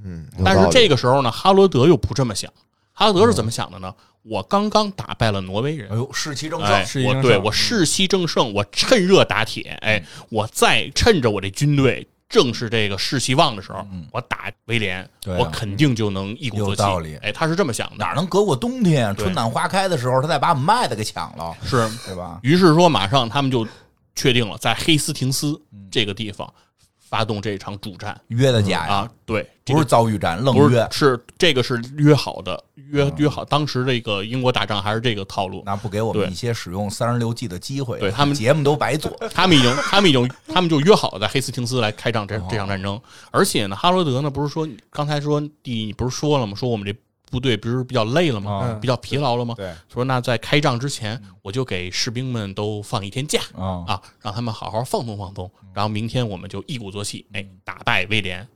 [0.03, 2.51] 嗯，但是这个时候呢，哈罗德又不这么想。
[2.93, 3.93] 哈罗德是怎么想的呢？
[4.21, 16.81] 我刚刚打败了挪威人哎，呦士气正哎盛，士气正盛我对我士气正盛，我趁热打铁，哎，我再趁着我这军队正是这个士气旺的时候，我打威廉，对啊我肯定就能一鼓作气。
[16.81, 19.13] 有道理哎，他是这么想的哪，能隔过冬天？
[19.13, 21.87] 对春暖花开的时候，他再把我们麦子给抢了，是。
[22.07, 22.39] 对吧？
[22.41, 23.67] 于是说，马上他们就
[24.15, 26.51] 确定了在黑斯廷斯嗯这个地方
[27.13, 29.11] 发动这场主战约的假呀，啊。
[29.23, 33.45] 对，这不是遭遇战，愣不是约，是这个是约好的，约嗯约好。
[33.45, 39.15] 当时这个英国打仗还是这个套路，那不给我们一些使用三十六计的机会，对他们节目都白做。
[39.31, 42.99] 他们已经，他们已经，他们就约好在黑斯廷斯来开仗这哦这场战争。
[43.29, 46.55] 而且呢，哈罗德呢，不是说刚才说弟，你不是说了吗？
[46.55, 46.91] 说我们这
[47.33, 48.61] 部队不是比较累了吗？
[48.63, 49.55] 嗯比较疲劳了吗？
[49.57, 53.83] 对，说那在开仗之前，我就给士兵们都放一天假啊。
[53.87, 55.49] 啊，让他们好好放松放松。
[55.73, 58.47] 然后明天我们就一鼓作气，哎，打败威廉。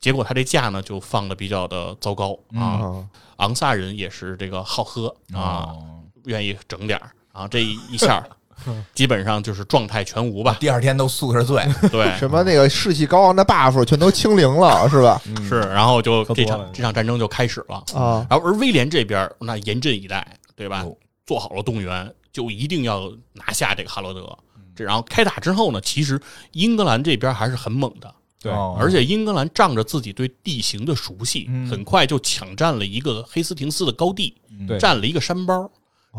[0.00, 6.00] 结果他这假呢就放的比较的糟糕啊，啊，昂萨人也是这个好喝啊，哦。
[6.24, 8.26] 愿意整点儿啊，这一一下
[8.94, 10.56] 基本上就是状态全无吧。
[10.60, 15.20] 第二天都宿着醉， 对，什么那个士气高昂的 buff 全都清零了，是吧？
[15.26, 15.48] 嗯。
[15.48, 17.76] 是，然后就这场这场战争就开始了。
[17.94, 20.82] 啊，然后而威廉这边那严阵以待，对吧？
[20.82, 20.96] 哦？
[21.26, 24.36] 做好了动员，就一定要拿下这个哈罗德。
[24.76, 26.20] 这然后开打之后呢，其实
[26.52, 28.76] 英格兰这边还是很猛的，对，哦。
[28.78, 31.66] 而且英格兰仗着自己对地形的熟悉，嗯。
[31.68, 34.34] 很快就抢占了一个黑斯廷斯的高地，
[34.68, 34.78] 对。
[34.78, 35.70] 占了一个山包。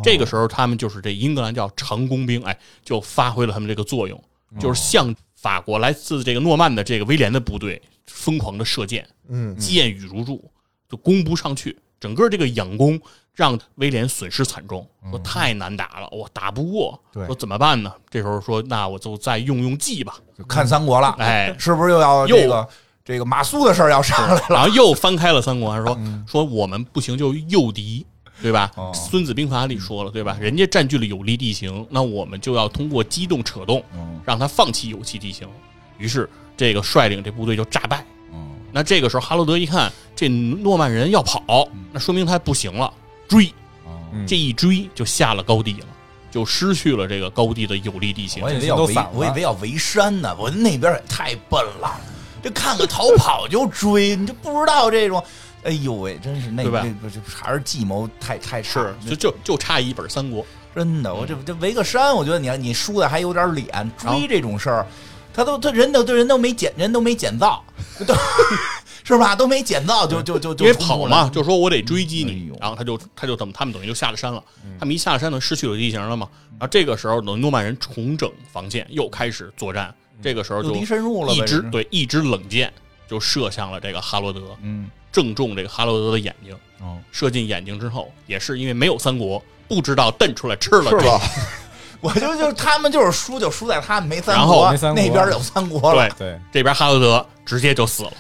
[0.04, 4.22] 这个时候，他们就是这英格兰叫长弓兵，哎，就发挥了他们这个作用，
[4.60, 10.44] 就是向法国来自这个诺曼的这个威廉的部队疯狂的射箭，嗯，箭雨如注，
[10.90, 11.78] 就攻不上去。
[12.00, 13.00] 整个这个仰攻
[13.34, 17.00] 让威廉损失惨重，说太难打了，我打不过。
[17.14, 17.92] 说怎么办呢？
[18.10, 20.18] 这时候说，那我就再用用计吧。
[20.38, 22.70] 就看三国了，哎，是不是又要又这个
[23.04, 24.42] 这个马谡的事儿要上来了？
[24.50, 28.06] 然后又翻开了三国，说说我们不行就诱敌，
[28.46, 28.72] 对吧？
[28.76, 30.38] 哦孙子兵法》里说了，对吧？
[30.40, 35.48] 人家占据了有利地形，那我们就要通过机动扯动，嗯让他放弃有利地形。
[35.98, 38.06] 于是这个率领这部队就诈败。
[38.32, 42.94] 嗯那这个时候，哈罗德一看这诺曼人要跑，那说明他不行了，
[43.28, 43.52] 追。
[44.14, 45.88] 嗯这一追就下了高地了，
[46.30, 48.52] 就失去了这个高地的有利地形我。
[48.52, 50.36] 以为要围我以为要围山呢。
[50.38, 52.00] 我那边也太笨了，
[52.44, 55.24] 这看个逃跑就追，你就不知道这种。
[55.66, 56.86] 哎呦喂，真是那对吧？
[57.02, 60.46] 这这还是计谋太太差是，就就就差一本三国。
[60.74, 63.92] 真的，我这这围个山，我觉得你你输的还有点脸。
[63.98, 64.86] 追这种事儿，
[65.34, 67.64] 他都他人都对人都没捡人都没捡到，
[68.06, 68.14] 都
[69.04, 69.36] 是吧？
[69.36, 71.30] 都没捡到就就就就因为冲过跑嘛，来。
[71.30, 74.44] 就说我得追击哎你呦，然后他就他就怎么他们等于就下了山了，
[74.80, 81.36] 他们一下了山呢，失去了地形了嘛，然后这个时候等诺曼人重整防线，又开始作战，这个时候就深入了呗。
[81.36, 82.74] 一支是，对一支冷箭
[83.08, 91.22] 就射向了这个哈罗德，嗯，正中这个哈罗德的眼睛，哦，射进眼睛之后，也是因为没有三国，不知道瞪出来吃了这是吧？
[92.02, 96.10] 我就就他们就是输就输在他们没三然后国，没三国那边有三国了。
[96.10, 98.12] 对对，这边哈罗德直接就死了，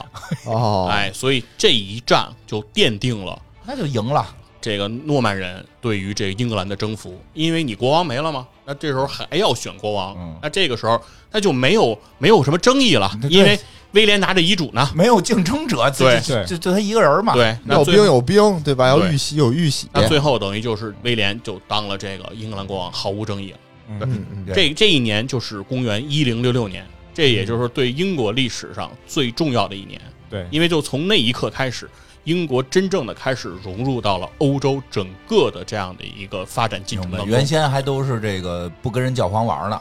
[0.46, 3.38] 哦，哎，所以这一战就奠定了。
[3.66, 4.26] 那就赢了。
[4.62, 11.00] 这个诺曼人对于这个英格兰的征服，因为你国王没了嘛，那这时候还要选国王，嗯那这个时候
[11.32, 13.60] 他就没有没有什么争议了，对因为
[13.96, 18.88] 威廉拿着遗嘱呢，没有竞争者，就对就就就他一个人嘛。，对，那有兵有兵，对吧？
[18.88, 23.58] 要对遇喜有遇玺，那最后等于就是威廉就当了这个英格兰国王，毫无争议了。
[23.88, 31.90] 嗯嗯这这一年就是公元一零六六年，这也就是对英国历史上最重要的一年，对，因为就从那一刻开始，
[32.24, 37.12] 英国真正的开始融入到了欧洲整个的这样的一个发展进程。
[37.12, 37.30] 当中。
[37.30, 39.80] 原先还都是这个不跟人教皇玩呢，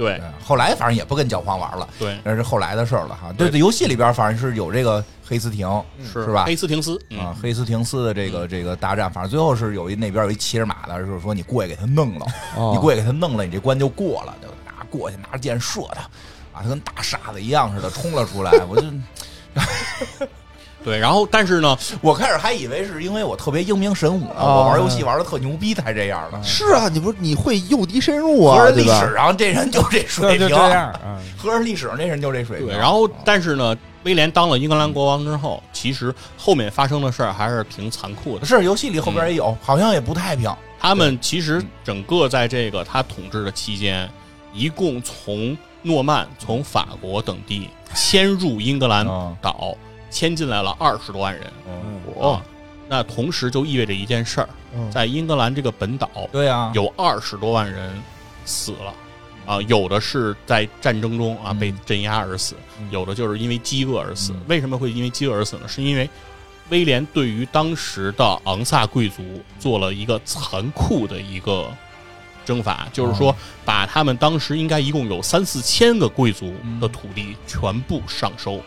[0.00, 0.18] 对。
[0.18, 2.18] 对后来反正也不跟教皇玩了，对。
[2.24, 3.32] 那是后来的事儿了哈。
[3.36, 3.50] 对。
[3.58, 5.68] 游戏里边反正是有这个黑斯廷
[6.02, 6.44] 是是吧？
[6.46, 12.26] 黑斯廷斯啊嗯，，黑斯廷斯的这个这个大战，反正最后是有一那边有一骑着马的，就是说你过去给他弄了，
[12.56, 12.72] 哦。
[12.74, 16.00] 你过去给他弄了，你这关就过了，就拿过去拿着箭射他，
[16.52, 18.86] 啊，他跟大傻子一样似的冲了出来，我就
[20.82, 26.42] 对，然后但是呢，我开始还以为是因为我特别英明神武呢，哦我玩游戏玩的特牛逼才这样的。
[26.42, 28.76] 是啊，你不是你会诱敌深入啊，合着？
[28.76, 32.68] 历史上这人就这水平，就就这样，嗯，合着历史上这人就这水平。
[32.68, 38.46] 对，然后但是呢，威廉当了英格兰国王之后，其实后面发生的事儿还是挺残酷的。
[38.46, 40.50] 是游戏里后边也有，好像也不太平。
[40.80, 44.08] 他们其实整个在这个他统治的期间，
[44.54, 49.74] 一共从诺曼、从法国等地迁入英格兰嗯岛，
[50.10, 51.44] 迁进来了二十多万人。
[52.16, 52.42] 哦啊，
[52.88, 54.90] 那同时就意味着一件事儿，嗯。
[54.90, 57.90] 在英格兰这个本岛对呀，有二十多万人
[58.44, 58.92] 死了。
[59.46, 61.58] 啊，有的是在战争中啊嗯。
[61.58, 62.88] 被镇压而死，嗯。
[62.90, 64.32] 有的就是因为饥饿而死。
[64.32, 64.42] 嗯。
[64.48, 65.66] 为什么会因为饥饿而死呢？
[65.66, 66.08] 是因为
[66.68, 69.22] 威廉对于当时的昂萨贵族
[69.58, 71.68] 做了一个残酷的一个
[72.44, 73.14] 征伐，就是哦。
[73.16, 78.60] 说把他们当时应该一共有三四千个贵族的土地全部上收，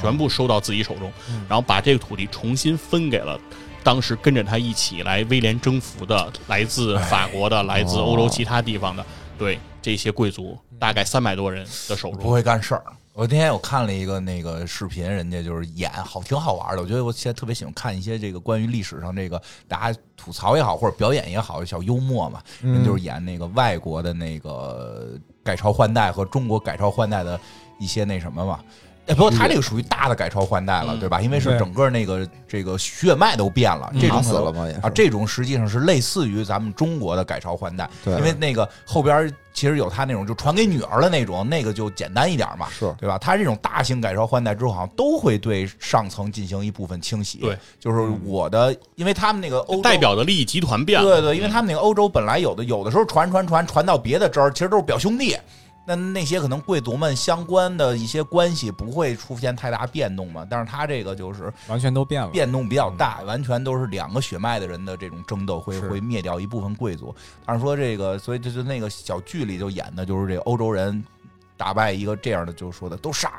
[0.00, 1.12] 全部收到自己手中，
[1.48, 3.38] 然后把这个土地重新分给了。
[3.82, 9.04] 当时跟着他一起来威廉征服的，来自法国的、来自欧洲其他地方的，
[9.36, 12.30] 对这些贵族，大概三百多人的手中不。
[12.30, 12.82] 会干事儿。
[13.12, 16.82] 我那天我看了一个那个视频，人家就是演好挺好玩的。
[16.82, 22.42] 我觉得我现在特别喜欢看一些这个关于历史上这个大家吐槽也好，或者表演也好，小幽默嘛。
[22.60, 25.10] 人就是演那个外国的那个
[25.44, 27.38] 改朝换代和中国改朝换代的
[27.78, 28.58] 一些那什么嘛。
[29.06, 31.20] 哎，不过他这个属于大的改朝换代了，嗯对吧？
[31.20, 34.66] 因为是整个那个这个血脉都变了，这种可能死了吗？
[34.66, 43.18] 也啊，这种实际上是类似于咱们中国的改朝换代，对因为那个后边其实有他那种就传给女儿的那种，那个就简单一点嘛，是对吧？
[43.18, 49.94] 他这种大型改朝换代之后，好像都会对上层进行一部分清洗，对，就是我的，因为他们那个欧洲代。
[50.04, 51.08] 表的利益集团变了。
[51.08, 55.34] 对对，因为他们那个欧洲本来有的有的时候传传传传到别的支儿，其实都是表兄弟，
[55.86, 60.46] 那那些可能贵族们相关的一些关系不会出现太大变动嘛。
[60.48, 62.28] 但是他这个就是完全都变了。
[62.28, 67.14] 变动比较大，完全都是两个血脉的人的这种争斗，会会灭掉一部分贵族。
[67.44, 71.04] 但是说这个，所以就是那个小剧里就演的就是这个欧洲人
[71.56, 73.30] 打败一个这样的，就是说的都杀，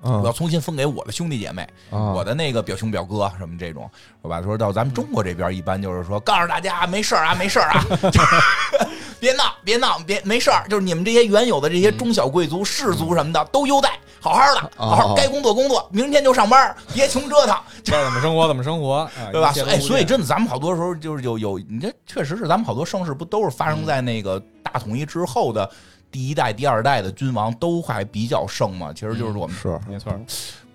[0.00, 3.90] 我要嗯重新分给我的兄弟姐妹，啊我的那个表兄表哥什么这种，
[4.22, 4.40] 是吧？
[4.40, 7.84] 说到咱们中国这边，一般就是说告诉大家没事儿啊，没事儿啊，
[9.22, 17.56] 别闹，别闹，别没事儿，就是你们这些原有的这些中小贵族、士族什么的都优待，好好的，好好哦该工作工作，明天就上班，别穷折腾。
[17.84, 19.54] 该怎么生活怎么生活，啊 对吧？
[19.68, 25.70] 哎，所以真的，咱们好多时候就是有有，你这确实是咱们好多盛世不都是发生在那个大统一之后的
[26.10, 28.92] 第一代、第二代的君王都还比较盛嘛？
[28.92, 30.12] 其实就是我们是没错，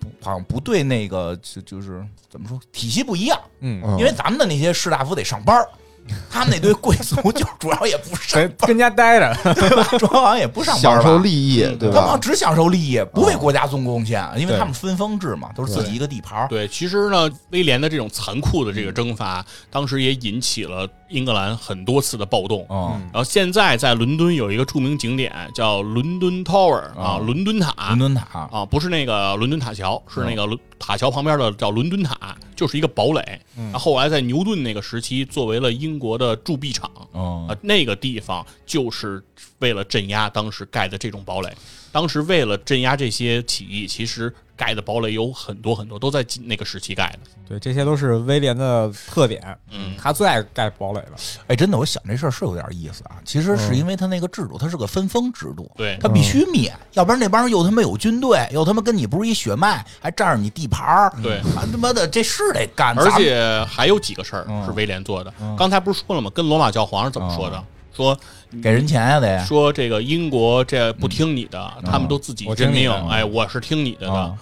[0.00, 5.68] 不好像不对那个就就是怎么说体系不一样，嗯，嗯因为咱们的那些士大夫得上班儿
[6.30, 9.84] 他们那堆贵族就主要也不上跟跟家待着， 对吧？
[9.98, 12.02] 主要好像也不上班享受利益，嗯对吧？
[12.06, 16.48] 他们只享受利益，不为国家做贡献，因为他们分封制嘛，都是自己一个地盘儿。
[16.48, 22.66] 对，其实呢，威廉的这种残酷的这个征伐，当时也引起了英格兰很多次的暴动。
[22.70, 33.40] 嗯然后现在在伦敦有一个著名景点叫伦敦 Tower 啊，啊伦敦塔伦敦塔啊，不是那个伦敦塔桥，是那个伦塔桥旁边的叫伦敦塔，就是一个堡垒。
[33.56, 39.22] 嗯那后来在牛顿那个时期，作为了英国的铸币厂嗯啊，那个地方就是
[39.58, 41.52] 为了镇压当时盖的这种堡垒。
[41.90, 47.18] 当时为了镇压这些起义，其实盖的堡垒有很多很多，都在那个时期盖的。
[47.48, 49.42] 对，这些都是威廉的特点。
[49.70, 51.12] 嗯他最爱盖堡垒了。
[51.46, 53.16] 哎，真的，我想这事儿是有点意思啊。
[53.24, 62.98] 其实是因为他那个制度，他是个分封制度，对他必须灭，要不然那帮人又他妈有军队，又他妈跟你不是一血脉，还占着你地盘儿，对还他妈的这是得干。
[62.98, 65.56] 而且还有几个事儿嗯是威廉做的嗯。
[65.56, 66.30] 刚才不是说了吗？
[66.34, 67.64] 跟罗马教皇是怎么说的？
[67.98, 68.16] 说
[68.62, 72.88] 给人钱呀得，说这个英国这不听你的，他们都自己任命。
[73.08, 74.32] 哎，我是听你的的啊。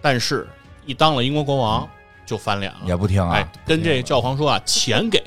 [0.00, 0.48] 但是，
[0.86, 1.88] 一当了英国国王
[2.24, 2.78] 就翻脸了。
[2.86, 3.34] 也不听啊。
[3.34, 5.20] 哎，跟这教皇说啊，钱给。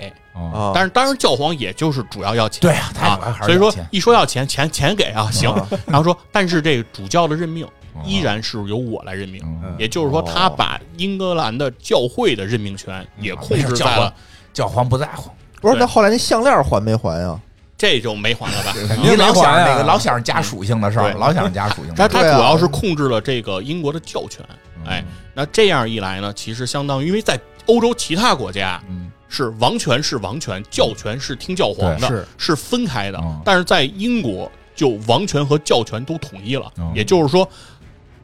[0.73, 2.61] 但是当然，教皇也就是主要要钱。
[2.61, 5.67] 对啊他主要啊，所以说还是要钱一说要钱，钱钱给啊，行啊。
[5.85, 9.43] 然后说，但是这个主教的任命哦依然是由我来任命。
[9.43, 14.13] 嗯也就是说，他把英格兰的教会的任命权也控制在了，
[14.53, 15.29] 教皇不在乎，
[15.59, 17.37] 不是，那后来那项链还没还呀？
[17.83, 18.73] 这就没还了吧？
[19.01, 22.07] 你老想那个老想着加属性的事儿，对老想着加属性的他。
[22.07, 24.39] 他主要是控制了这个英国的教权。
[24.85, 25.03] 哎，
[25.33, 33.41] 那这样一来呢，其实相当于因为在欧洲其他国家嗯是王权是王权，教权是听教皇的，对是分开的嗯。
[33.43, 37.45] 但是在英国，就王权和教权都统一了嗯，也就是说，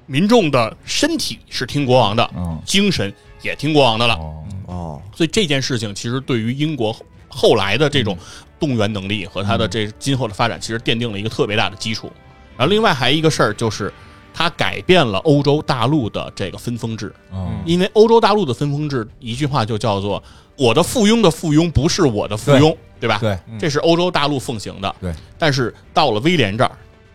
[0.05, 4.13] 民众的身体是听国王的，嗯精神也听国王的了。
[4.13, 6.95] 哦哦，所以这件事情其实对于英国
[7.29, 8.17] 后来的这种
[8.59, 12.11] 动员能力和他的这今后的发展，其实奠定了一个特别大的基础。
[12.57, 13.93] 然后另外还有一个事儿就是，
[14.33, 20.21] 他改变了欧洲大陆的这个分封制，嗯因为欧洲大陆的分封制一句话就叫做
[20.57, 23.17] “我的附庸的附庸不是我的附庸”，对吧？
[23.19, 24.93] 对，这是欧洲大陆奉行的。
[24.99, 26.71] 对，但是到了威廉这儿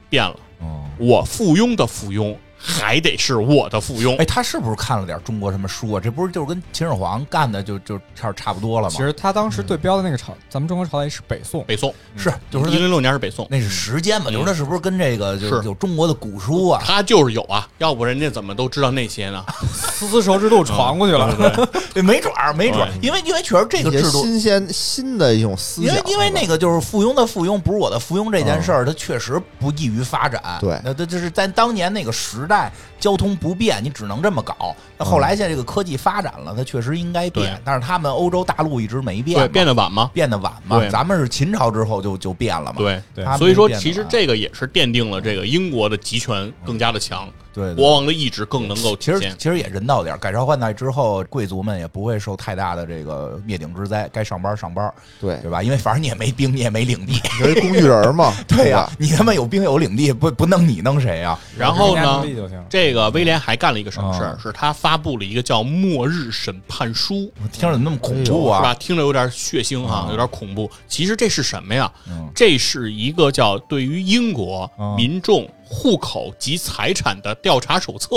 [0.09, 0.85] 变了，哦。
[0.99, 2.35] 我附庸的附庸
[2.67, 4.25] 还得是我的附庸哎，。
[4.25, 6.01] 他是不是看了点中国什么书啊？
[6.03, 8.95] 这不是就是跟秦始皇干的就就差差不多了吗？
[8.97, 16.83] 其实他当时对标的那个朝，咱们中国朝代是北宋，北宋是就是一零六年是北宋，那是时间嘛，嗯就是他是不是跟这个就是有中国的古书啊？
[16.85, 19.45] 他就是有啊，要不人家怎么都知道那些呢？
[19.71, 21.35] 丝绸之路传过去了。
[21.93, 24.23] 对，没准儿，没准儿，因为因为确实这个制度。
[24.23, 30.43] 新鲜新的一种思想因为，因为那个就是附庸的附庸不是我的附庸这件事儿，它确实不易于发展。
[30.61, 32.54] 对那这就是在当年那个时代，
[32.99, 34.75] 交通不便，你只能这么搞。
[35.05, 40.11] 那后来现在这个科技发展了，它确实应该变，但是他们欧洲大陆一直没变，对，变得晚吗？
[40.15, 40.79] 变得晚嘛。
[40.79, 42.77] 对咱们是秦朝之后就就变了嘛。
[42.79, 49.37] 对对所以说其实这个也是奠定了这个英国的集权更加的强，对对国王的意志更能够其实体现。
[49.39, 55.63] 其实也人道点儿，改朝换代之后，贵族们也不会受太大的这个灭顶之灾，该上班上班，对，对吧？
[55.63, 58.93] 因为反正你也没兵，你也没领地，你是工具人嘛， 对呀、吧？
[58.99, 62.25] 你他妈有兵有领地，不不弄你弄谁呀、然后呢。
[62.69, 64.39] 这个威廉还干了一个什么事儿啊？
[64.43, 68.59] 是他发布了一个叫《末日审判书》，我听着怎么那么恐怖啊？
[68.59, 68.75] 是吧？
[68.75, 70.71] 听着有点血腥哈，啊有点恐怖。
[70.89, 71.91] 其实这是什么呀？
[72.09, 78.17] 嗯这是一个叫对于英国啊民众户口及财产的调查手册。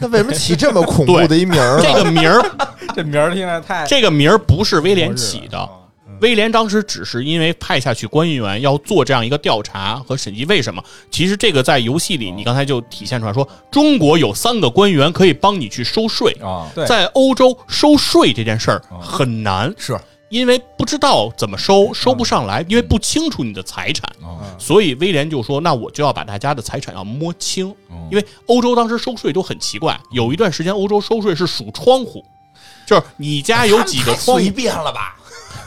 [0.00, 1.80] 那为什么起这么恐怖的一名儿？
[1.82, 2.42] 这个名儿，
[2.94, 5.68] 这名儿听着太这个名儿不是威廉起的。
[6.14, 10.82] 啊威廉当时只是因为派下去官员要做这样一个调查和审计，为什么？
[11.10, 16.36] 其实这个在游戏里，你刚才就体现出来说，中国有三个官员可以帮你去收税，
[16.86, 19.98] 在欧洲收税这件事儿很难，是
[20.30, 32.24] 因为不知道怎么收，收不上来，因为不清楚你的财产，啊所以威廉就说：“那我就要把大家的财产要摸清，哦因为欧洲当时收税都很奇怪，有一段时间欧洲收税是数窗户，
[32.86, 35.16] 就是你家有几个窗户，便了吧？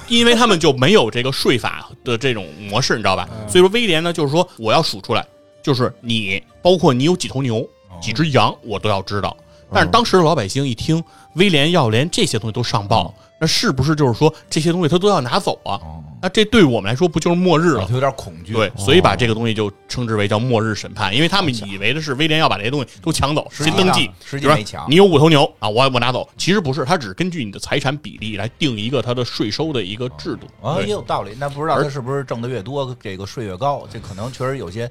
[0.08, 3.28] 因为他们就没有这个税法的这种模式，你知道吧？
[3.48, 5.26] 所以说威廉呢，就是说我要数出来，
[5.62, 7.68] 就是你包括你有几头牛、
[8.02, 9.36] 几只羊，我都要知道。
[9.74, 11.04] 但是当时的老百姓一听
[11.34, 15.78] 威廉要连这些东西都上报，那是不是就是说这些东西他都要拿走啊？
[15.84, 17.94] 哦，那这对我们来说不就是末日了他？
[17.94, 18.54] 有点恐惧。
[18.54, 30.48] 对，所以把这个东西就称之为叫末日审判，因为他们以为的是威廉要把这些东西都抢走，实际上先登记，实际比如说没抢你有五头牛啊，我我拿走，其实不是，他只是根据你的财产比例来定一个他的税收的一个制度。
[30.68, 31.36] 啊，也有道理。
[31.38, 33.88] 那不知道他是不是挣的越多，这个税越高？
[33.92, 34.90] 这可能确实有些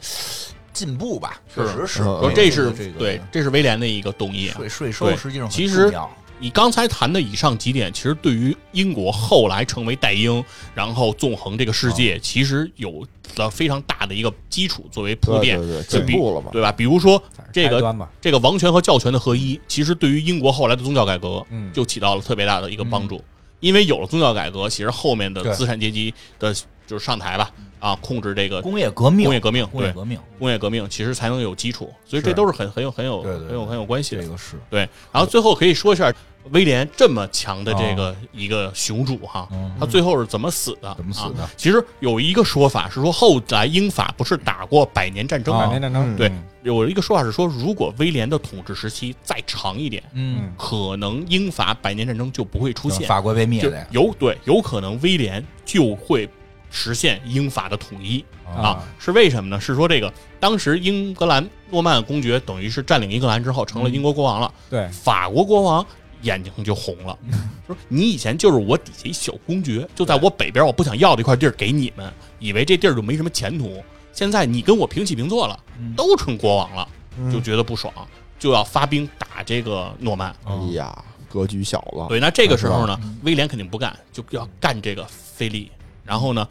[0.72, 2.04] 进步吧，确实是。
[2.34, 4.54] 这是对，这是威廉的一个动议啊。
[4.56, 5.92] 税税收实际上其实
[6.38, 13.06] 你刚才谈的以上几点，其实对于英国后来成为代英，然后纵横这个世哦界，其实有
[13.36, 16.70] 了非常大的一个基础作为铺垫，对对对进步了嘛对吧？
[16.70, 17.22] 比如说
[17.52, 23.22] 这个这个王权和教权的合一，其实对于英国后来的宗教改革，嗯就起到了特别大的一个帮助。
[23.60, 26.54] 因为有了宗教改革，其实后面的资产阶级的
[26.86, 34.28] 就是上台吧，啊，控制这个工业革命，工业革命，对工业革命，工业革命，其实才能有基础，所以这都是很很有很有对对对很有很有关系的这。
[34.28, 34.80] 个是对，
[35.12, 36.12] 然后最后可以说一下
[36.52, 39.48] 威廉这么强的这个一个雄主哈，
[39.80, 40.90] 他最后是怎么死的？
[40.92, 45.58] 嗯怎么死的啊其实有一个说法是说，后来英法不是打过百年战争？
[45.58, 56.28] 百年战争，对嗯，有一个说法是说，如果威廉的统治时期再长一点，嗯，可能英法百年战争就不会出现，法国被灭了，有对有可能威廉就会
[56.76, 58.22] 实现英法的统一。
[58.44, 59.60] 啊，是为什么呢？
[59.60, 65.84] 是说这个当时英格兰诺曼公爵等于是占领英格兰之后成了英国国王了，对，法国国王
[66.22, 67.18] 眼睛就红了，
[67.66, 75.58] 说你以前就是我底下一小公爵，就在我北边，我不想要的一块地儿给你们，以为这地儿就没什么前途，现在你跟我平起平坐了，
[75.96, 76.88] 都成国王了，
[77.32, 77.92] 就觉得不爽，
[78.38, 80.34] 就要发兵打这个诺曼。
[80.44, 82.06] 哎呀，格局小了。
[82.08, 85.70] 对，那这个时候呢，威廉肯定不干，就要干这个菲利，
[86.06, 86.46] 然后呢，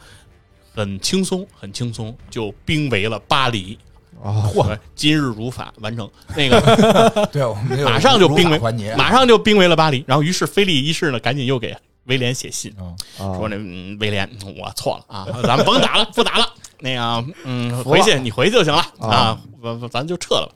[0.74, 3.78] 很轻松，很轻松就兵围了巴黎。
[4.22, 6.10] 啊，对，今日如法完成。
[6.34, 8.58] 那个， 对，我们马上就兵围
[8.96, 10.02] 马上就兵围了巴黎。
[10.06, 12.74] 然后，于是菲利一世呢，赶紧又给威廉写信，
[13.18, 14.28] 说那嗯威廉，
[14.58, 16.48] 我错了啊，咱们甭打了，不打了。
[16.78, 18.82] 那个， 嗯，回去你回去就行了。
[19.00, 20.54] 啊，咱咱就撤了吧。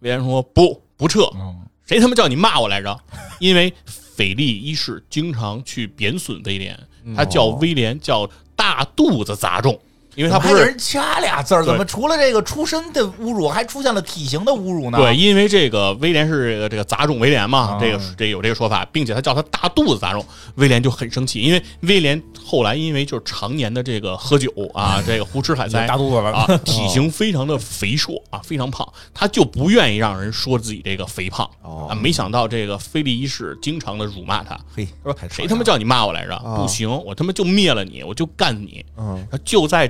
[0.00, 1.62] 威廉说不不撤，嗯。
[1.86, 3.00] 谁他妈叫你骂我来着？
[3.38, 6.78] 因为腓力一世经常去贬损威廉，
[7.16, 9.78] 他叫威廉叫大肚子杂种，
[10.18, 14.98] 因为他不是给人掐俩字儿，怎么除了这个出身的侮辱，还出现了体型的侮辱呢？
[14.98, 31.94] 对，因为这个威廉是这个这个杂种威廉嘛，啊这个这有这个说法，并且他叫他大肚子杂种，威廉就很生气，因为威廉后来因为就是常年的这个喝酒啊， 这个胡吃海塞，大肚子了啊， 体型非常的肥硕啊，非常胖，他就不愿意让人说自己这个肥胖哦啊。
[31.94, 36.34] 没想到这个菲利一世经常的辱骂他，嘿，说谁他妈叫你骂我来着？
[36.34, 38.84] 啊不行，我他妈就灭了你，我就干你。
[38.96, 39.88] 嗯，就在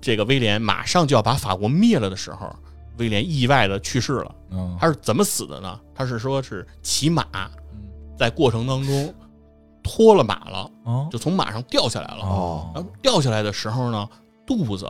[0.00, 2.54] 这个威廉马上就要把法国灭了的时候，
[2.98, 4.34] 威廉意外的去世了。
[4.50, 5.78] 嗯他是怎么死的呢？
[5.94, 7.24] 他是说是骑马，
[8.18, 9.14] 在过程当中
[9.82, 12.22] 脱了马了，哦就从马上掉下来了。
[12.22, 14.08] 哦然后掉下来的时候呢，
[14.46, 14.88] 肚子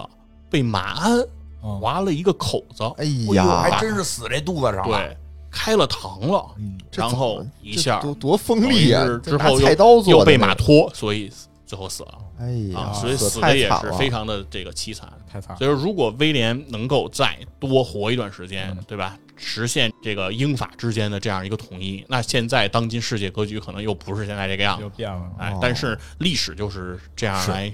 [0.49, 1.19] 被马鞍
[1.61, 4.99] 哦划了一个口子，哎哎，呀，还真是死这肚子上了。
[4.99, 5.17] 对，
[5.51, 6.45] 开了膛了。
[6.57, 11.31] 嗯，然后一下多多锋利啊之后又菜刀做又被马拖，所以
[11.67, 15.09] 最后死了哎呀啊，，所以死的也是非常的这个凄惨。
[15.31, 15.57] 太惨。
[15.57, 19.17] 所以说，如果威廉能够再多活一段时间，嗯对吧？
[19.37, 24.83] 实现这个英法之间的这样一个统一，那现在当今世界格局可能又不是现在这个样子。
[24.83, 27.73] 又变了，哎哦，但是历史就是这样来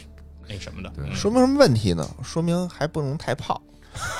[0.48, 0.92] 那什么的。
[0.98, 2.08] 嗯说明什么问题呢？
[2.22, 3.60] 说明还不能太胖，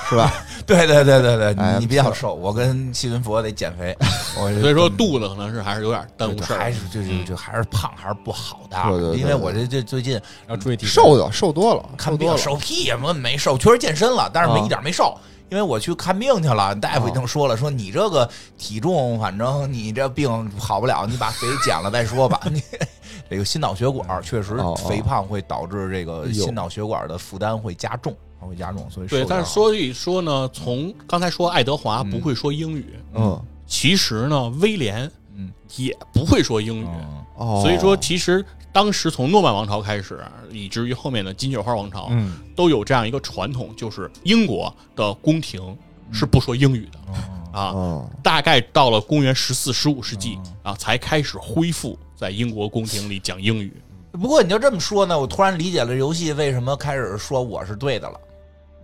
[0.09, 0.31] 是吧？
[0.65, 3.95] 对对对对对，哎你你比较瘦，我跟西云佛得减肥，
[4.37, 6.59] 我所以说肚子可能是还是有点耽误对事儿。
[6.59, 12.37] 还是就就嗯就还是胖还是不好的，对对对因为我这这最近要注意体重瘦的瘦多了，看病瘦多了。
[12.37, 15.15] 瘦屁也没没瘦，确实健身了，但是没啊一点没瘦。
[15.49, 22.41] 因为我去看病去了，大夫已经说了，说你这个体重，反正你这病好不了，你把肥减了再说吧。
[22.51, 22.61] 你
[23.29, 28.13] 这个心脑血管确实哦哦肥胖会导致这个心脑血管的负担会加重，
[28.47, 35.51] 会加重，所以对，但是所以说呢，从刚才说爱德华不会说英语，嗯，其实呢，威廉嗯。
[35.75, 36.87] 也不会说英语，
[37.61, 45.77] 所以说其实当时从诺曼王朝开始，以至于后面的金雀花王朝，嗯，都有这样一个传统，就是英国的宫廷
[46.09, 46.99] 是不说英语的、
[47.51, 47.71] 啊。
[47.73, 53.73] 哦，大概到了公元十四、十五世纪啊，才开始恢复在英国宫廷里讲英语。
[54.13, 58.17] 不过你就这么说呢，我突然理解了游戏为什么开始说我是对的了。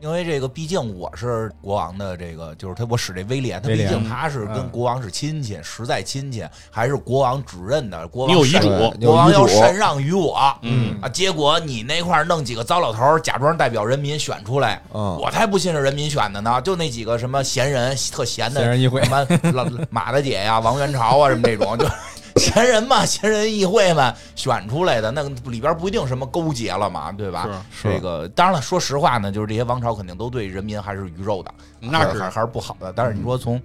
[0.04, 8.06] 因为这个，毕竟我是国王的这个，就是他，我使这威廉，他毕竟他是跟嗯国王是亲戚，实在亲戚，还是国王指认的。
[8.10, 8.68] 国王有遗嘱
[9.00, 21.88] 国王要禅让于我，嗯啊，结果你那块儿弄几个糟老头儿，假装代表人民选出来，嗯我才不信是人民选的呢，就那几个什么闲人，特闲的什么老 马大姐呀、王元朝啊什么这种，就
[22.38, 27.48] 闲人嘛，闲人议会嘛选出来的，那个里边不一定什么勾结了嘛，对吧？
[27.72, 32.92] 是这个当然了，说实话呢，就是这些王朝肯定都对人民还是鱼肉的，那是还是不好的。
[32.94, 33.62] 但是你说从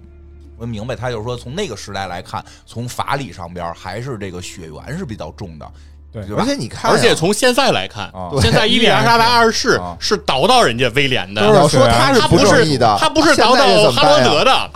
[0.57, 5.71] 我明白，他就是说从那个时代来看，从法理上边还是这个血缘是比较重的，
[6.11, 6.45] 对而？
[6.45, 14.71] 且你看呀，而且从现在来看啊，现在 伊丽莎白二世啊是倒到人家威廉的，说他是他不正义的，他不是倒到哈罗德的，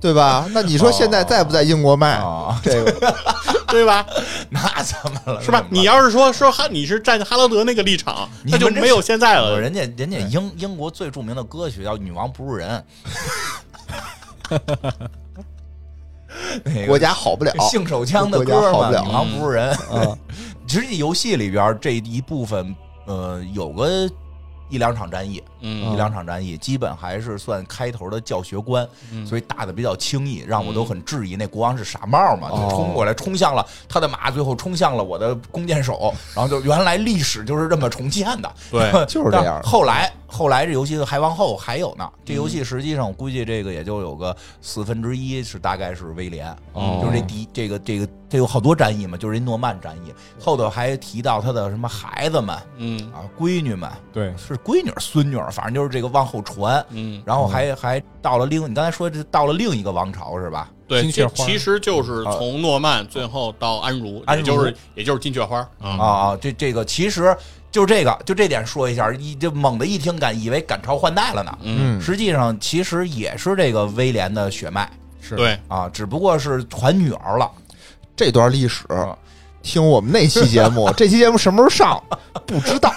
[0.00, 0.46] 对吧？
[0.52, 3.14] 那你说现在在不在英国卖啊 这个？
[3.68, 4.04] 对吧？
[4.48, 5.42] 那怎么了？
[5.42, 5.62] 是吧？
[5.68, 9.60] 你要是说说哈，你是站哈罗德那个立场，那就没有现在了。
[9.60, 12.84] 人家人家英英国最著名的歌曲叫《女王不是人》，
[16.64, 19.76] 那个国家好不了，性手枪的国家歌嘛，好不了女王不是人。
[19.92, 20.18] 嗯
[20.68, 22.76] 实际游戏里边这一部分，
[23.06, 23.88] 呃，有个
[24.68, 29.26] 一两场战役，一嗯两场战役，基本还是算开头的教学关，嗯。
[29.26, 39.60] 所以打的比较轻易，让我都很质疑那国王是傻帽嘛，就哦冲过来，冲向了他的马，最后冲向了我的弓箭手， 然后就原来历史就是这么重建的，对， 就是这样。
[39.62, 47.00] 后来后来这游戏还往后还有呢，这游戏实际上我估计这个也就有个四分之一是大概是威廉，哦。
[47.02, 52.98] 就是这第这个这个这有好多战役嘛，就是一诺曼战役，后头还提到他的什么孩子们嗯。
[53.12, 56.84] 啊、闺女们，对，是闺女儿孙女儿，反正就是这个往后传。
[56.90, 60.70] 嗯，然后还还到了另，你刚才说这到了另一个王朝是吧？
[60.86, 65.90] 对，金雀花这其实就是从诺曼最后到安茹，安茹就是也就是金雀花啊。
[65.90, 67.36] 啊啊，这这个其实
[67.70, 77.50] 就这个就这点说一下，一就猛的一听感以为赶超换代了呢，嗯，嗯，实际上其实也是这个威廉的血脉是，对，啊，只不过是传女儿了。
[78.16, 79.16] 这段历史啊
[79.68, 82.02] 听我们那期节目， 这期节目什么时候上
[82.46, 82.90] 不知道，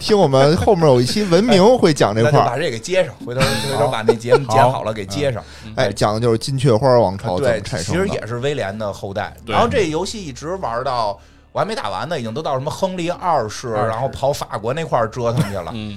[0.00, 5.40] 听我们后面有一期文明会讲这块儿把这给接上，回头回头把那节目剪好了给接上。
[5.76, 8.08] 哎，讲的就是金雀花王朝怎对么，产其实。
[8.08, 9.32] 也是威廉的后代。
[9.46, 11.16] 然后这游戏一直玩到
[11.52, 15.96] 我还没打完呢，已经都到什么亨利二世，二世然后跑法国那块儿折腾去了，嗯，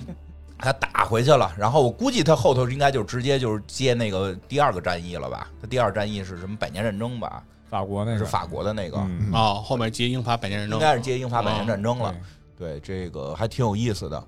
[0.59, 1.51] 他打回去了。
[1.57, 5.47] 然后我估计他后头应该就直接就是接那个第二个战役了吧？
[5.59, 7.41] 他第二战役是什么百年战争吧？
[7.69, 8.17] 法国那个。
[8.17, 12.11] 是法国的那个，嗯，啊，后面接英法百年战争，应该是接英法百年战争了。
[12.11, 12.19] 对。
[12.57, 14.23] 对，这个还挺有意思的。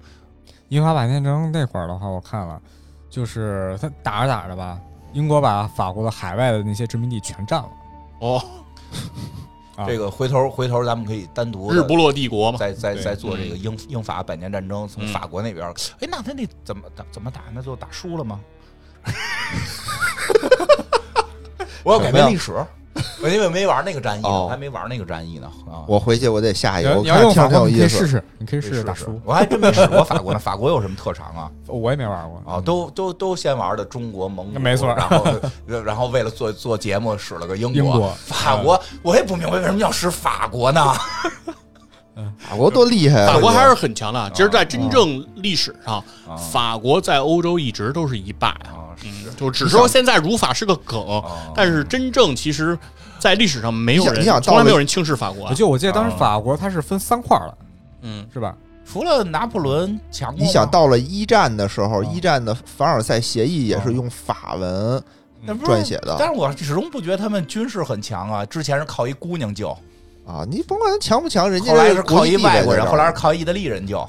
[0.67, 2.61] 英法百年战争那会儿的话，我看了，
[3.09, 4.79] 就是他打着打着吧，
[5.13, 7.69] 英国把法国的海外的那些殖民地全占了。
[8.19, 8.39] 哦，
[9.75, 9.87] 啊。
[9.87, 13.03] 这个回头回头咱们可以单独日不落帝国嘛，再再对。
[13.03, 15.07] 再做这个英英法百年战争，从嗯。
[15.07, 17.41] 法国那边儿，哎，那他那怎么打怎么打？
[17.51, 18.39] 那最后打输了吗？
[21.83, 22.53] 我要改变历史，
[23.23, 25.83] 我因为没玩那个战役呢，哦我还没玩那个战役呢啊。
[25.87, 28.23] 我回去我得下一个，你要我看听你要用法国，着挺有意思。
[28.37, 29.21] 你可以试试，你可以试试。
[29.25, 30.39] 我还真没使过法国呢。
[30.39, 31.51] 法国有什么特长啊？
[31.67, 35.25] 我也没玩过啊，都都都先玩的中国、蒙古，没错然后
[35.83, 40.93] 然后为了做做节目使了个英英国法国，我也不明白为什么要使法国呢？
[42.37, 43.33] 法国多厉害啊！
[43.33, 44.29] 法国还是很强的。
[44.31, 45.95] 其实，在真正历史上，
[46.27, 48.71] 啊法国在欧洲一直都是一霸呀。
[48.73, 48.95] 啊，
[49.37, 51.23] 就只是说现在儒法是个梗，
[51.55, 52.77] 但是真正其实，
[53.19, 55.53] 在历史上没有人你想你想，从来没有人轻视法国。
[55.53, 57.57] 就我记得当时啊法国它是分三块儿的，
[58.01, 58.55] 嗯，是吧？
[58.91, 65.01] 除了拿破仑强过，你想到了一战的时候，啊一战的凡尔赛协议也是用法文
[65.41, 68.43] 那不是撰写的但是我始终不觉得他们军事很强啊。
[68.43, 69.77] 之前是靠一姑娘救，
[70.29, 70.45] 啊！
[70.47, 74.07] 你甭管强不强，人家后来是靠一外国人，后来是靠意大利人就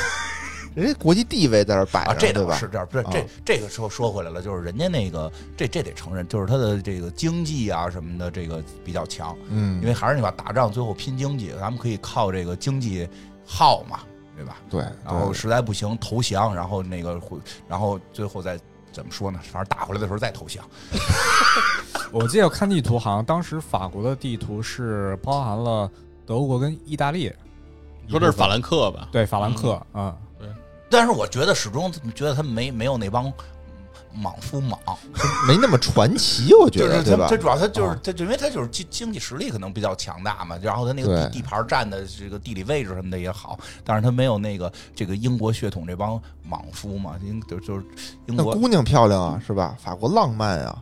[0.76, 2.12] 人家国际地位在这儿摆啊。
[2.12, 2.50] 着，这对吧？
[2.50, 13.08] 倒是这样，不是啊这这个说说回来了，就是人家那个这这得承认，就是他的这个经济啊什么的这个比较强，嗯，因为还是那话，打仗最后拼经济，咱们可以靠这个经济
[13.46, 14.00] 耗嘛，
[14.36, 14.58] 对吧？
[14.68, 18.60] 对，然后实在不行投降，然后那个回，然后最后再
[18.96, 19.38] 怎么说呢？
[19.52, 20.64] 反正打回来的时候再投降。
[22.10, 25.90] 我记得我看地图，好像当时法国的地图是包含了
[26.24, 27.30] 德国跟意大利。
[28.06, 29.08] 你说这是法兰克吧？
[29.12, 30.16] 对法兰克啊，
[30.88, 33.30] 但是我觉得始终觉得他们没没有那帮
[34.14, 34.80] 莽夫莽，
[35.46, 37.42] 没那么传奇，我觉得，就是对吧他他？
[37.42, 46.18] 主要他就是啊他，就因为他就是经经济实力可能比较强大嘛，然后他那个地地盘占的这个地理位置什么的也好，但是他没有那个这个英国血统这帮
[46.48, 47.84] 莽夫嘛，英就就是
[48.26, 49.76] 英国，那姑娘漂亮啊，是吧？
[49.82, 50.78] 法国浪漫啊，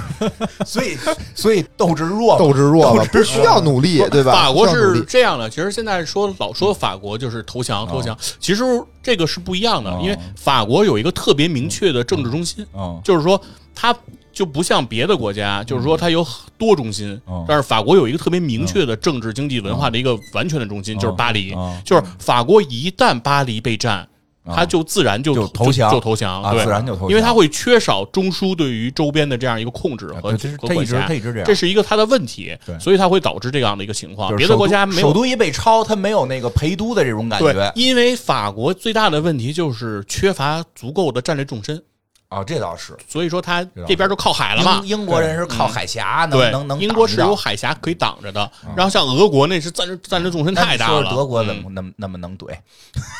[0.66, 0.96] 所以
[1.34, 4.32] 所以斗志弱，斗志弱不需要努力，对吧？
[4.32, 8.62] 法国是这样的，其实现在说老说法国就是投降投降，其实
[9.02, 13.40] 这个是不一样的，哦因为法国有一个特别明确的政治中心，嗯就是说
[13.74, 13.96] 它
[14.32, 21.74] 就不像别的国家，就是说它有很多中心哦，但是法国有一个特别明确的政治、经济、文化的一个完全的中心，就是巴黎哦。
[21.84, 24.06] 就是法国一旦巴黎被占。
[24.46, 27.10] 它就自然就就投降就投降，自然就投降。
[27.10, 30.58] 因为他会缺少中枢对于周边的这样一个控制和和管辖。
[30.66, 34.30] 他一直他，一直这样，这是一个他的问题对，所以他会导致这样的一个情况。
[34.30, 41.82] 就是别的国家没有首都一被抄，他没有那个陪都的这种感对觉，因为法国最大的问题就是缺乏足够的战略纵深，
[42.30, 42.96] 啊，这倒是。
[43.08, 45.00] 所以说他这边就靠海了嘛英。
[45.00, 51.10] 英国人是靠海峡，能对能能，英国是有海峡可以挡着的，然后像俄国那是战略战略纵深太大了。
[51.10, 52.56] 德国怎嗯么那么那么能怼？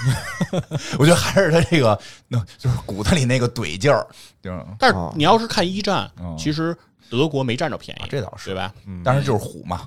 [0.97, 4.07] 我觉得还是他这个，那就是骨子里那个怼劲儿，
[4.79, 6.77] 但是哦你要是看一战哦，其实
[7.11, 8.73] 德国没占着便宜，这倒是对吧？
[9.05, 9.83] 但是就是虎嘛，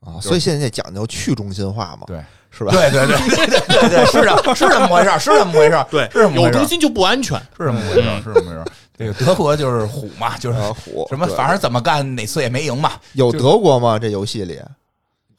[0.00, 2.20] 啊，所以现在讲究去中心化嘛，对
[2.50, 2.70] 是吧？
[2.72, 7.38] 对对对对对对对，是这 是这么回事儿，是这么回事儿，对是这么回事，有中心就不安全。
[7.56, 8.66] 是这么回事儿，是这么回事儿。
[8.98, 13.98] 这个德国就是虎嘛，就是啊，虎什么，反正怎么干哪次也没赢嘛，有德国吗？
[13.98, 14.58] 这游戏里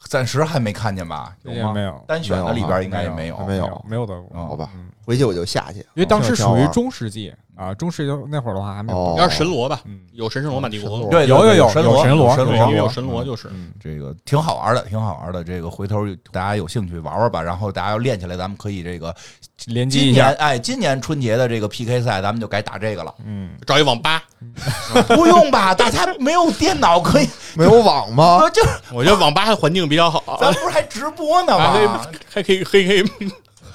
[0.07, 1.34] 暂时还没看见吧？
[1.43, 1.73] 有吗？
[1.73, 9.21] 没有单选的里边应该也没有没有没有德国，哦好吧嗯，回去我就下去，因为当时属于中世纪啊，中世纪那会儿的话还没有哦德国。
[9.21, 13.47] 要是神罗吧，嗯，有神圣罗马帝国对，有有有神罗神罗神罗因为有神罗就是。
[13.53, 15.41] 嗯，这个挺好玩的，挺好玩的。
[15.45, 19.15] 这个回头大家有兴趣玩玩吧，然后大家要练起来，咱们可以这个
[19.55, 23.15] 今 联机一下，年哎，今年春节的这个 PK 赛，咱们就改打这个了。
[23.25, 24.21] 嗯，找一网吧，
[25.07, 28.41] 不用吧，大家没有电脑可以， 没有网吗？
[28.49, 28.61] 就
[28.93, 32.05] 我觉得网吧环境比较好，咱不是还直播呢还可以吗？
[32.29, 33.03] 还可以可以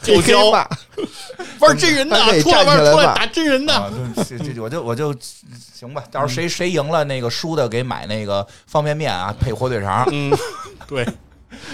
[0.02, 0.68] 就交吧，
[1.60, 3.90] 玩真人的出来玩出来打真人的，啊，
[4.28, 5.14] 这这我就我就
[5.74, 10.06] 行吧，到时候谁谁赢了，那个输的给买那个方便面啊，配火腿肠。
[10.10, 10.32] 嗯，
[10.88, 11.06] 对，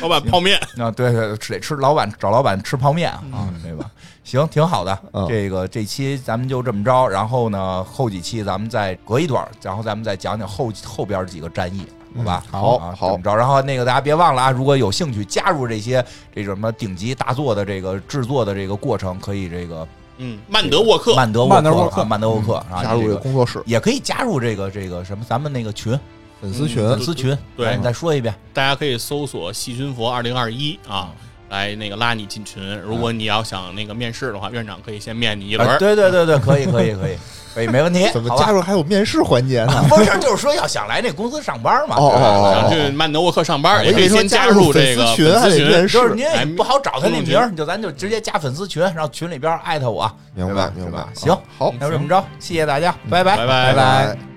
[0.00, 3.90] 老板泡面，啊，对对，吃得吃老板找老板吃泡面啊，对吧？
[4.24, 4.98] 行，挺好的。
[5.12, 12.42] 嗯这个这期咱们就这么着，然后呢，后几期咱们再隔一段儿，然后咱们再讲讲后后边几个战役，好吧？
[12.46, 13.34] 嗯好啊，好怎么着。
[13.34, 16.04] 然后那个大家别忘了啊，如果有兴趣加入这些
[16.34, 19.86] 这什么顶级大作的这个制作的这个过程，可以这个
[20.18, 25.98] 嗯，曼德沃克，曼德曼德沃克啊曼德沃克啊，加入这这个个工作室也可以加入这个这个什么咱们那个群
[26.40, 27.36] 粉丝群，粉丝群。
[27.56, 28.34] 对来你再说一遍。
[28.52, 31.12] 大家可以搜索“细菌佛二零二一”啊，
[31.50, 32.78] 来那个拉你进群。
[32.80, 35.76] 如果你要想那个面试的话，院长可以先面你一轮啊。
[35.78, 37.16] 对对对对，可以可以可以
[37.54, 38.08] 可以，没问题。
[38.12, 39.84] 怎么好加入还有面试环节呢？
[39.88, 41.96] 不是，就是说要想来那公司上班嘛。
[41.96, 45.98] 哦哦想去曼德沃克上班，也可以先加入这粉个丝群还得面试。
[45.98, 53.46] 就是您也哎不好找他那名就咱就直接加粉丝群，然后群里边艾特我，明白明白，行，好，那就这么着，谢谢大家，拜拜，拜拜。
[53.46, 54.27] 拜拜。